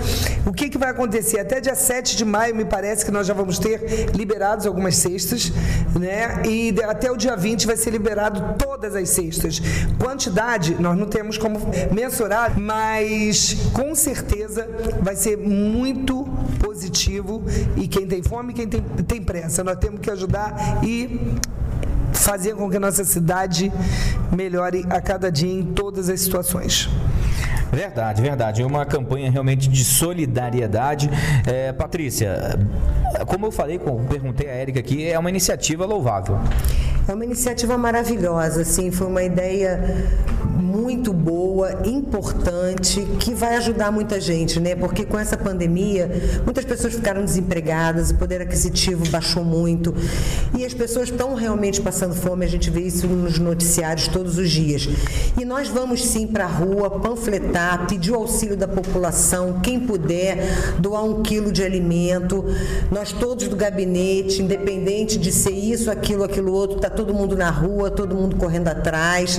O 0.46 0.52
que, 0.52 0.68
que 0.68 0.78
vai 0.78 0.90
acontecer? 0.90 1.38
Até 1.40 1.60
dia 1.60 1.74
7 1.74 2.16
de 2.16 2.24
maio, 2.24 2.54
me 2.54 2.64
parece 2.64 3.04
que 3.04 3.10
nós 3.10 3.26
já 3.26 3.34
vamos 3.34 3.58
ter 3.58 4.10
liberados 4.14 4.66
algumas 4.66 4.96
cestas, 4.96 5.52
né? 5.98 6.42
E 6.46 6.74
até 6.86 7.10
o 7.10 7.16
dia 7.16 7.36
20 7.36 7.66
vai 7.66 7.76
ser 7.76 7.90
liberado 7.90 8.54
todas 8.58 8.94
as 8.94 9.08
cestas. 9.10 9.60
Quantidade, 9.98 10.76
nós 10.80 10.96
não 10.96 11.06
temos 11.06 11.36
como 11.38 11.58
mensurar, 11.96 12.60
mas 12.60 13.56
com 13.72 13.94
certeza 13.94 14.68
vai 15.00 15.16
ser 15.16 15.38
muito 15.38 16.24
positivo. 16.60 17.42
E 17.74 17.88
quem 17.88 18.06
tem 18.06 18.22
fome, 18.22 18.52
quem 18.52 18.68
tem, 18.68 18.82
tem 18.82 19.22
pressa, 19.22 19.64
nós 19.64 19.78
temos 19.78 20.00
que 20.00 20.10
ajudar 20.10 20.84
e 20.84 21.34
fazer 22.12 22.54
com 22.54 22.68
que 22.68 22.76
a 22.76 22.80
nossa 22.80 23.02
cidade 23.02 23.72
melhore 24.30 24.84
a 24.90 25.00
cada 25.00 25.32
dia 25.32 25.50
em 25.50 25.62
todas 25.64 26.10
as 26.10 26.20
situações. 26.20 26.90
Verdade, 27.72 28.20
verdade. 28.20 28.62
É 28.62 28.66
uma 28.66 28.84
campanha 28.84 29.30
realmente 29.30 29.66
de 29.68 29.82
solidariedade. 29.82 31.10
É, 31.46 31.72
Patrícia, 31.72 32.58
como 33.26 33.46
eu 33.46 33.50
falei, 33.50 33.78
como 33.78 34.04
perguntei 34.06 34.48
a 34.48 34.52
Érica 34.52 34.80
aqui, 34.80 35.08
é 35.08 35.18
uma 35.18 35.30
iniciativa 35.30 35.86
louvável. 35.86 36.38
É 37.08 37.14
uma 37.14 37.24
iniciativa 37.24 37.78
maravilhosa, 37.78 38.62
assim, 38.62 38.90
foi 38.90 39.06
uma 39.06 39.22
ideia 39.22 39.80
muito 40.66 41.12
boa, 41.12 41.86
importante, 41.86 43.06
que 43.20 43.32
vai 43.32 43.54
ajudar 43.56 43.92
muita 43.92 44.20
gente, 44.20 44.58
né? 44.58 44.74
Porque 44.74 45.04
com 45.04 45.16
essa 45.16 45.36
pandemia, 45.36 46.10
muitas 46.44 46.64
pessoas 46.64 46.94
ficaram 46.94 47.24
desempregadas, 47.24 48.10
o 48.10 48.16
poder 48.16 48.42
aquisitivo 48.42 49.08
baixou 49.08 49.44
muito 49.44 49.94
e 50.56 50.64
as 50.64 50.74
pessoas 50.74 51.08
estão 51.08 51.34
realmente 51.36 51.80
passando 51.80 52.14
fome, 52.14 52.44
a 52.44 52.48
gente 52.48 52.68
vê 52.68 52.80
isso 52.80 53.06
nos 53.06 53.38
noticiários 53.38 54.08
todos 54.08 54.38
os 54.38 54.50
dias. 54.50 54.88
E 55.38 55.44
nós 55.44 55.68
vamos 55.68 56.04
sim 56.04 56.26
para 56.26 56.44
a 56.44 56.48
rua 56.48 56.90
panfletar, 56.90 57.86
pedir 57.86 58.10
o 58.10 58.16
auxílio 58.16 58.56
da 58.56 58.66
população, 58.66 59.60
quem 59.60 59.78
puder, 59.78 60.38
doar 60.80 61.04
um 61.04 61.22
quilo 61.22 61.52
de 61.52 61.62
alimento. 61.62 62.44
Nós 62.90 63.12
todos 63.12 63.46
do 63.46 63.54
gabinete, 63.54 64.42
independente 64.42 65.16
de 65.16 65.30
ser 65.30 65.52
isso, 65.52 65.92
aquilo, 65.92 66.24
aquilo 66.24 66.52
outro, 66.52 66.80
tá 66.80 66.90
todo 66.90 67.14
mundo 67.14 67.36
na 67.36 67.50
rua, 67.50 67.88
todo 67.88 68.16
mundo 68.16 68.34
correndo 68.34 68.66
atrás 68.68 69.38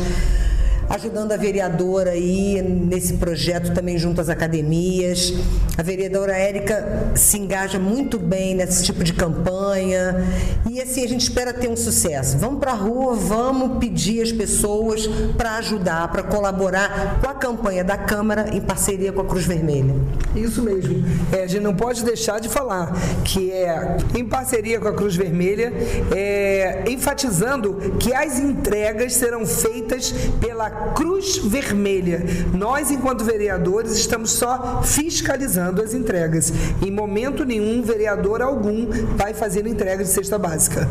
ajudando 0.89 1.31
a 1.31 1.37
vereadora 1.37 2.11
aí 2.11 2.61
nesse 2.61 3.13
projeto 3.13 3.73
também 3.73 3.97
junto 3.97 4.21
às 4.21 4.29
academias. 4.29 5.33
A 5.77 5.83
vereadora 5.83 6.35
Érica 6.35 7.11
se 7.15 7.37
engaja 7.37 7.77
muito 7.77 8.17
bem 8.17 8.55
nesse 8.55 8.83
tipo 8.83 9.03
de 9.03 9.13
campanha 9.13 10.25
e 10.69 10.81
assim 10.81 11.03
a 11.03 11.07
gente 11.07 11.21
espera 11.21 11.53
ter 11.53 11.69
um 11.69 11.75
sucesso. 11.75 12.37
Vamos 12.37 12.59
para 12.59 12.71
a 12.71 12.75
rua, 12.75 13.15
vamos 13.15 13.79
pedir 13.79 14.21
às 14.21 14.31
pessoas 14.31 15.07
para 15.37 15.57
ajudar, 15.57 16.07
para 16.11 16.23
colaborar 16.23 17.19
com 17.21 17.29
a 17.29 17.33
campanha 17.33 17.83
da 17.83 17.97
Câmara 17.97 18.49
em 18.53 18.61
parceria 18.61 19.11
com 19.11 19.21
a 19.21 19.25
Cruz 19.25 19.45
Vermelha. 19.45 19.95
Isso 20.35 20.61
mesmo. 20.61 21.03
É, 21.31 21.43
a 21.43 21.47
gente 21.47 21.61
não 21.61 21.75
pode 21.75 22.03
deixar 22.03 22.39
de 22.39 22.47
falar 22.47 22.93
que 23.23 23.51
é 23.51 23.97
em 24.15 24.25
parceria 24.25 24.79
com 24.79 24.87
a 24.87 24.93
Cruz 24.93 25.15
Vermelha, 25.15 25.73
é, 26.15 26.83
enfatizando 26.87 27.75
que 27.99 28.13
as 28.13 28.39
entregas 28.39 29.13
serão 29.13 29.45
feitas 29.45 30.13
pela 30.39 30.69
Cruz 30.95 31.37
Vermelha. 31.37 32.23
Nós, 32.53 32.91
enquanto 32.91 33.23
vereadores, 33.23 33.93
estamos 33.93 34.31
só 34.31 34.81
fiscalizando 34.83 35.81
as 35.81 35.93
entregas. 35.93 36.51
Em 36.85 36.91
momento 36.91 37.45
nenhum, 37.45 37.81
vereador 37.81 38.41
algum 38.41 38.87
vai 39.15 39.33
fazer 39.33 39.65
entrega 39.67 40.03
de 40.03 40.09
cesta 40.09 40.37
básica. 40.37 40.87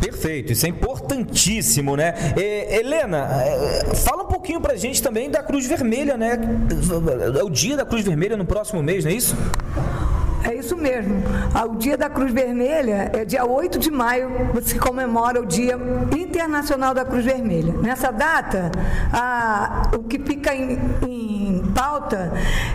Perfeito, 0.00 0.52
isso 0.52 0.64
é 0.66 0.68
importantíssimo, 0.68 1.96
né? 1.96 2.14
É, 2.36 2.78
Helena, 2.78 3.28
é, 3.42 3.94
fala 3.94 4.22
um 4.22 4.28
pouquinho 4.28 4.60
pra 4.60 4.76
gente 4.76 5.02
também 5.02 5.30
da 5.30 5.42
Cruz 5.42 5.66
Vermelha, 5.66 6.16
né? 6.16 6.38
É 7.38 7.42
o 7.42 7.50
dia 7.50 7.76
da 7.76 7.84
Cruz 7.84 8.04
Vermelha 8.04 8.36
no 8.36 8.44
próximo 8.44 8.82
mês, 8.82 9.04
não 9.04 9.10
é 9.10 9.14
isso? 9.14 9.36
É 10.48 10.54
isso 10.54 10.74
mesmo. 10.76 11.22
Ah, 11.54 11.66
O 11.66 11.76
Dia 11.76 11.96
da 11.96 12.08
Cruz 12.08 12.32
Vermelha 12.32 13.10
é 13.12 13.22
dia 13.22 13.44
8 13.44 13.78
de 13.78 13.90
maio, 13.90 14.30
você 14.54 14.78
comemora 14.78 15.42
o 15.42 15.46
Dia 15.46 15.78
Internacional 16.16 16.94
da 16.94 17.04
Cruz 17.04 17.22
Vermelha. 17.22 17.74
Nessa 17.74 18.10
data, 18.10 18.70
ah, 19.12 19.82
o 19.94 20.04
que 20.04 20.18
fica 20.18 20.54
em, 20.54 20.78
em 21.06 21.62
pauta 21.74 22.32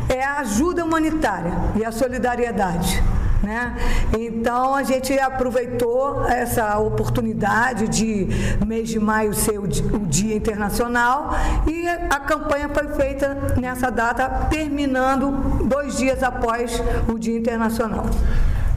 é 0.07 0.23
a 0.23 0.41
ajuda 0.41 0.86
humanitária 0.86 1.51
e 1.75 1.83
a 1.83 1.91
solidariedade. 1.91 3.01
Né? 3.43 3.75
Então 4.17 4.73
a 4.73 4.84
gente 4.84 5.19
aproveitou 5.19 6.25
essa 6.25 6.79
oportunidade 6.79 7.89
de 7.89 8.25
mês 8.65 8.88
de 8.88 8.97
maio 8.97 9.34
ser 9.34 9.60
o 9.60 9.67
Dia 9.67 10.38
Internacional 10.38 11.32
e 11.67 11.86
a 11.86 12.21
campanha 12.21 12.69
foi 12.69 12.88
feita 12.93 13.36
nessa 13.60 13.91
data, 13.91 14.47
terminando 14.49 15.65
dois 15.65 15.97
dias 15.97 16.23
após 16.23 16.82
o 17.13 17.19
Dia 17.19 17.38
Internacional. 17.38 18.06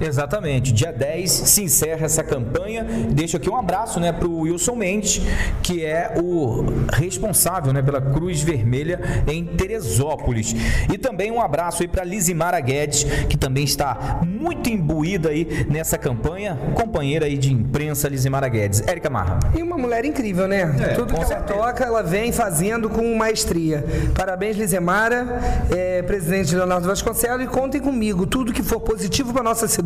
Exatamente. 0.01 0.73
Dia 0.73 0.93
10 0.93 1.31
se 1.31 1.63
encerra 1.63 2.07
essa 2.07 2.23
campanha. 2.23 2.85
Deixo 3.11 3.37
aqui 3.37 3.49
um 3.49 3.57
abraço 3.57 3.99
né, 4.01 4.13
para 4.13 4.29
o 4.29 4.41
Wilson 4.41 4.75
Mendes, 4.77 5.23
que 5.63 5.85
é 5.85 6.15
o 6.17 6.65
responsável 6.93 7.73
né, 7.73 7.83
pela 7.83 8.01
Cruz 8.01 8.43
Vermelha 8.43 9.01
em 9.27 9.45
Teresópolis. 9.45 10.55
E 10.93 10.99
também 10.99 11.31
um 11.31 11.41
abraço 11.41 11.83
aí 11.83 11.89
para 11.89 12.05
Lizimara 12.05 12.61
Guedes, 12.61 13.05
que 13.29 13.37
também 13.37 13.65
está 13.65 14.21
muito 14.27 14.69
imbuída 14.69 15.31
aí 15.31 15.67
nessa 15.69 15.97
campanha. 15.99 16.59
Companheira 16.75 17.27
aí 17.27 17.39
de 17.39 17.53
imprensa, 17.53 18.09
Lizimara 18.09 18.49
Guedes. 18.49 18.83
Érica 18.87 19.11
Marra. 19.11 19.39
E 19.57 19.63
uma 19.63 19.79
mulher 19.79 20.05
incrível, 20.05 20.47
né? 20.47 20.75
É, 20.81 20.95
Tudo 20.95 21.15
que 21.15 21.21
ela 21.21 21.27
certeza. 21.27 21.59
toca, 21.59 21.85
ela 21.85 22.03
vem 22.03 22.33
fazendo 22.33 22.89
com 22.89 23.15
maestria. 23.17 23.85
Parabéns, 24.15 24.57
Lizemara, 24.57 25.41
é, 25.71 26.03
presidente 26.03 26.55
Leonardo 26.55 26.87
Vasconcelos, 26.87 27.45
e 27.45 27.49
contem 27.49 27.81
comigo. 27.81 28.27
Tudo 28.27 28.53
que 28.53 28.63
for 28.63 28.81
positivo 28.81 29.33
para 29.33 29.43
nossa 29.43 29.67
cidade, 29.67 29.86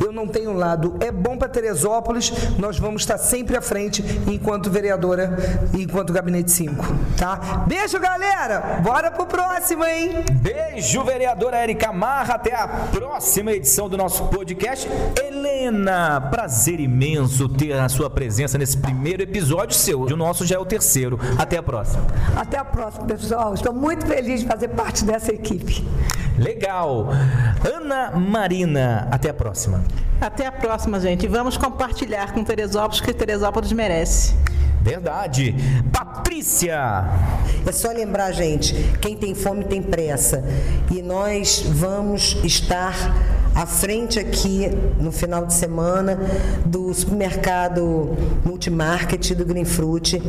eu 0.00 0.12
não 0.12 0.26
tenho 0.26 0.52
lado. 0.52 0.96
É 1.00 1.10
bom 1.10 1.36
para 1.36 1.48
Teresópolis, 1.48 2.32
nós 2.58 2.78
vamos 2.78 3.02
estar 3.02 3.18
sempre 3.18 3.56
à 3.56 3.62
frente 3.62 4.02
enquanto 4.26 4.70
vereadora 4.70 5.36
e 5.76 5.82
enquanto 5.82 6.12
gabinete 6.12 6.50
5, 6.50 6.84
tá? 7.16 7.64
Beijo, 7.66 7.98
galera! 7.98 8.80
Bora 8.82 9.10
pro 9.10 9.26
próximo, 9.26 9.84
hein? 9.84 10.24
Beijo, 10.32 11.04
vereadora 11.04 11.56
Érica 11.56 11.92
Marra. 11.92 12.34
Até 12.34 12.54
a 12.54 12.66
próxima 12.68 13.52
edição 13.52 13.88
do 13.88 13.96
nosso 13.96 14.24
podcast. 14.26 14.88
Helena, 15.22 16.20
prazer 16.20 16.80
imenso 16.80 17.48
ter 17.48 17.72
a 17.72 17.88
sua 17.88 18.10
presença 18.10 18.58
nesse 18.58 18.76
primeiro 18.76 19.22
episódio 19.22 19.76
seu. 19.76 20.02
O 20.02 20.16
nosso 20.16 20.44
já 20.44 20.56
é 20.56 20.58
o 20.58 20.64
terceiro. 20.64 21.18
Até 21.38 21.56
a 21.56 21.62
próxima. 21.62 22.04
Até 22.36 22.58
a 22.58 22.64
próxima, 22.64 23.06
pessoal. 23.06 23.54
Estou 23.54 23.72
muito 23.72 24.06
feliz 24.06 24.40
de 24.40 24.46
fazer 24.46 24.68
parte 24.68 25.04
dessa 25.04 25.32
equipe. 25.32 25.86
Legal. 26.42 27.08
Ana 27.64 28.10
Marina, 28.10 29.08
até 29.10 29.30
a 29.30 29.34
próxima. 29.34 29.82
Até 30.20 30.46
a 30.46 30.52
próxima, 30.52 30.98
gente. 30.98 31.26
Vamos 31.28 31.56
compartilhar 31.56 32.32
com 32.32 32.42
Teresópolis 32.42 33.00
o 33.00 33.04
que 33.04 33.12
Teresópolis 33.12 33.72
merece. 33.72 34.34
Verdade. 34.80 35.54
Patrícia. 35.92 37.04
É 37.64 37.70
só 37.70 37.92
lembrar, 37.92 38.32
gente, 38.32 38.74
quem 39.00 39.16
tem 39.16 39.34
fome 39.34 39.64
tem 39.64 39.80
pressa. 39.80 40.44
E 40.90 41.00
nós 41.00 41.62
vamos 41.64 42.36
estar 42.42 42.92
à 43.54 43.66
frente 43.66 44.18
aqui 44.18 44.70
no 44.98 45.12
final 45.12 45.44
de 45.44 45.52
semana 45.52 46.18
do 46.64 46.92
supermercado 46.94 48.16
Multimarket 48.44 49.34
do 49.34 49.44
Green 49.44 49.64
Fruit, 49.64 50.22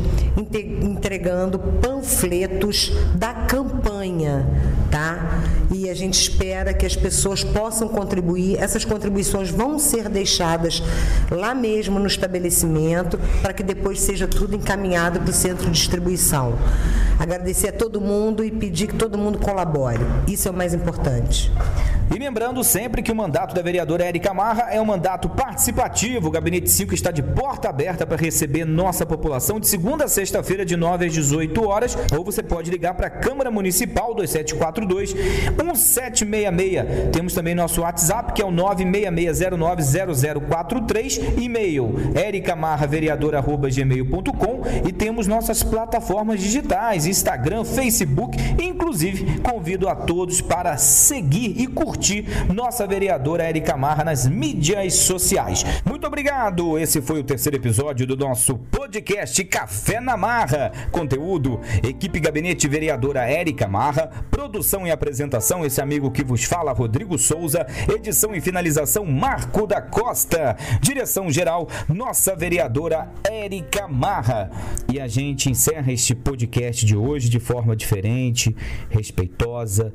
entregando 0.82 1.58
panfletos 1.58 2.92
da 3.14 3.32
campanha, 3.32 4.46
tá? 4.90 5.42
E 5.70 5.88
a 5.88 5.94
gente 5.94 6.20
espera 6.20 6.74
que 6.74 6.84
as 6.84 6.94
pessoas 6.94 7.42
possam 7.42 7.88
contribuir. 7.88 8.56
Essas 8.58 8.84
contribuições 8.84 9.50
vão 9.50 9.78
ser 9.78 10.08
deixadas 10.08 10.82
lá 11.30 11.54
mesmo 11.54 11.98
no 11.98 12.06
estabelecimento 12.06 13.18
para 13.42 13.52
que 13.52 13.62
depois 13.62 14.00
seja 14.00 14.28
tudo 14.28 14.54
encaminhado 14.54 15.20
para 15.20 15.30
o 15.30 15.32
centro 15.32 15.66
de 15.66 15.72
distribuição. 15.72 16.54
Agradecer 17.18 17.68
a 17.68 17.72
todo 17.72 18.00
mundo 18.00 18.44
e 18.44 18.50
pedir 18.50 18.88
que 18.88 18.94
todo 18.94 19.16
mundo 19.16 19.38
colabore. 19.38 20.04
Isso 20.28 20.48
é 20.48 20.50
o 20.50 20.54
mais 20.54 20.74
importante. 20.74 21.50
E 22.14 22.18
lembrando 22.18 22.62
sempre 22.62 23.02
que 23.02 23.10
o 23.10 23.14
mandato 23.14 23.56
da 23.56 23.60
vereadora 23.60 24.04
Érica 24.04 24.32
Marra 24.32 24.68
é 24.70 24.80
um 24.80 24.84
mandato 24.84 25.28
participativo. 25.28 26.28
O 26.28 26.30
Gabinete 26.30 26.70
5 26.70 26.94
está 26.94 27.10
de 27.10 27.24
porta 27.24 27.68
aberta 27.68 28.06
para 28.06 28.16
receber 28.16 28.64
nossa 28.64 29.04
população 29.04 29.58
de 29.58 29.66
segunda 29.66 30.04
a 30.04 30.08
sexta-feira, 30.08 30.64
de 30.64 30.76
9 30.76 31.06
às 31.06 31.12
18 31.12 31.68
horas. 31.68 31.98
Ou 32.16 32.24
você 32.24 32.40
pode 32.40 32.70
ligar 32.70 32.94
para 32.94 33.08
a 33.08 33.10
Câmara 33.10 33.50
Municipal 33.50 34.14
2742 34.14 35.12
1766. 35.12 37.10
Temos 37.12 37.34
também 37.34 37.52
nosso 37.52 37.80
WhatsApp, 37.80 38.32
que 38.32 38.40
é 38.40 38.44
o 38.44 38.52
966090043. 38.52 41.42
E-mail 41.42 41.96
ericamarravereadora.gmail.com 42.14 44.62
e 44.86 44.92
temos 44.92 45.26
nossas 45.26 45.64
plataformas 45.64 46.40
digitais, 46.40 47.06
Instagram, 47.06 47.64
Facebook. 47.64 48.38
Inclusive, 48.62 49.40
convido 49.40 49.88
a 49.88 49.96
todos 49.96 50.40
para 50.40 50.76
seguir 50.76 51.60
e 51.60 51.66
curtir 51.66 52.03
nossa 52.52 52.86
vereadora 52.86 53.44
Érica 53.44 53.76
Marra 53.76 54.04
nas 54.04 54.26
mídias 54.26 54.94
sociais. 54.94 55.64
Muito 55.84 56.06
obrigado! 56.06 56.78
Esse 56.78 57.00
foi 57.00 57.20
o 57.20 57.24
terceiro 57.24 57.56
episódio 57.56 58.06
do 58.06 58.16
nosso 58.16 58.56
podcast 58.56 59.42
Café 59.44 60.00
na 60.00 60.16
Marra. 60.16 60.70
Conteúdo, 60.90 61.60
equipe 61.82 62.20
Gabinete 62.20 62.68
Vereadora 62.68 63.24
Érica 63.24 63.66
Marra, 63.66 64.10
produção 64.30 64.86
e 64.86 64.90
apresentação, 64.90 65.64
esse 65.64 65.80
amigo 65.80 66.10
que 66.10 66.22
vos 66.22 66.44
fala, 66.44 66.72
Rodrigo 66.72 67.18
Souza, 67.18 67.66
edição 67.88 68.34
e 68.34 68.40
finalização, 68.40 69.06
Marco 69.06 69.66
da 69.66 69.80
Costa, 69.80 70.56
direção 70.80 71.30
geral, 71.30 71.68
nossa 71.88 72.36
vereadora 72.36 73.08
Érica 73.30 73.88
Marra. 73.88 74.50
E 74.92 75.00
a 75.00 75.08
gente 75.08 75.50
encerra 75.50 75.90
este 75.90 76.14
podcast 76.14 76.84
de 76.84 76.96
hoje 76.96 77.28
de 77.28 77.40
forma 77.40 77.74
diferente, 77.74 78.54
respeitosa 78.90 79.92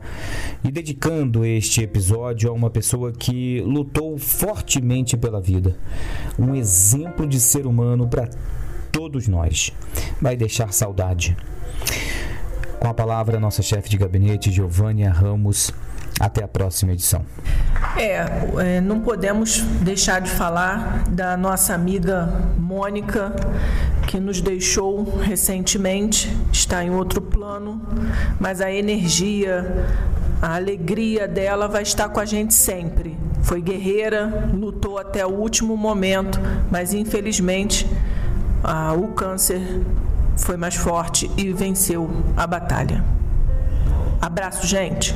e 0.63 0.72
dedicando 0.72 1.45
este 1.45 1.84
episódio 1.99 2.49
a 2.49 2.53
uma 2.53 2.69
pessoa 2.69 3.12
que 3.12 3.59
lutou 3.59 4.17
fortemente 4.17 5.17
pela 5.17 5.41
vida. 5.41 5.75
Um 6.39 6.55
exemplo 6.55 7.27
de 7.27 7.41
ser 7.41 7.67
humano 7.67 8.07
para 8.07 8.29
todos 8.89 9.27
nós. 9.27 9.73
Vai 10.21 10.38
deixar 10.38 10.71
saudade. 10.71 11.35
Com 12.79 12.88
a 12.88 12.93
palavra, 12.93 13.38
nossa 13.38 13.62
chefe 13.62 13.89
de 13.89 13.97
gabinete, 13.97 14.49
Giovânia 14.49 15.12
Ramos. 15.12 15.73
Até 16.17 16.41
a 16.41 16.47
próxima 16.47 16.93
edição. 16.93 17.25
É, 17.97 18.25
é, 18.77 18.81
não 18.81 19.01
podemos 19.01 19.59
deixar 19.81 20.21
de 20.21 20.29
falar 20.29 21.03
da 21.09 21.35
nossa 21.35 21.73
amiga 21.73 22.27
Mônica, 22.57 23.33
que 24.10 24.19
nos 24.19 24.41
deixou 24.41 25.04
recentemente, 25.19 26.36
está 26.52 26.84
em 26.84 26.89
outro 26.89 27.22
plano, 27.22 27.80
mas 28.39 28.60
a 28.60 28.72
energia, 28.72 29.86
a 30.41 30.56
alegria 30.56 31.28
dela 31.28 31.67
vai 31.67 31.84
estar 31.84 32.10
com 32.10 32.19
a 32.19 32.26
gente 32.26 32.56
sempre. 32.56 33.15
Foi 33.43 33.62
guerreira, 33.62 34.50
lutou 34.52 34.98
até 34.98 35.24
o 35.24 35.30
último 35.30 35.78
momento, 35.78 36.39
mas 36.72 36.91
infelizmente 36.91 37.86
o 38.98 39.10
câncer 39.10 39.62
foi 40.38 40.58
mais 40.58 40.74
forte 40.74 41.30
e 41.38 41.54
venceu 41.54 42.10
a 42.36 42.48
batalha. 42.48 43.04
Abraço, 44.19 44.65
gente. 44.65 45.15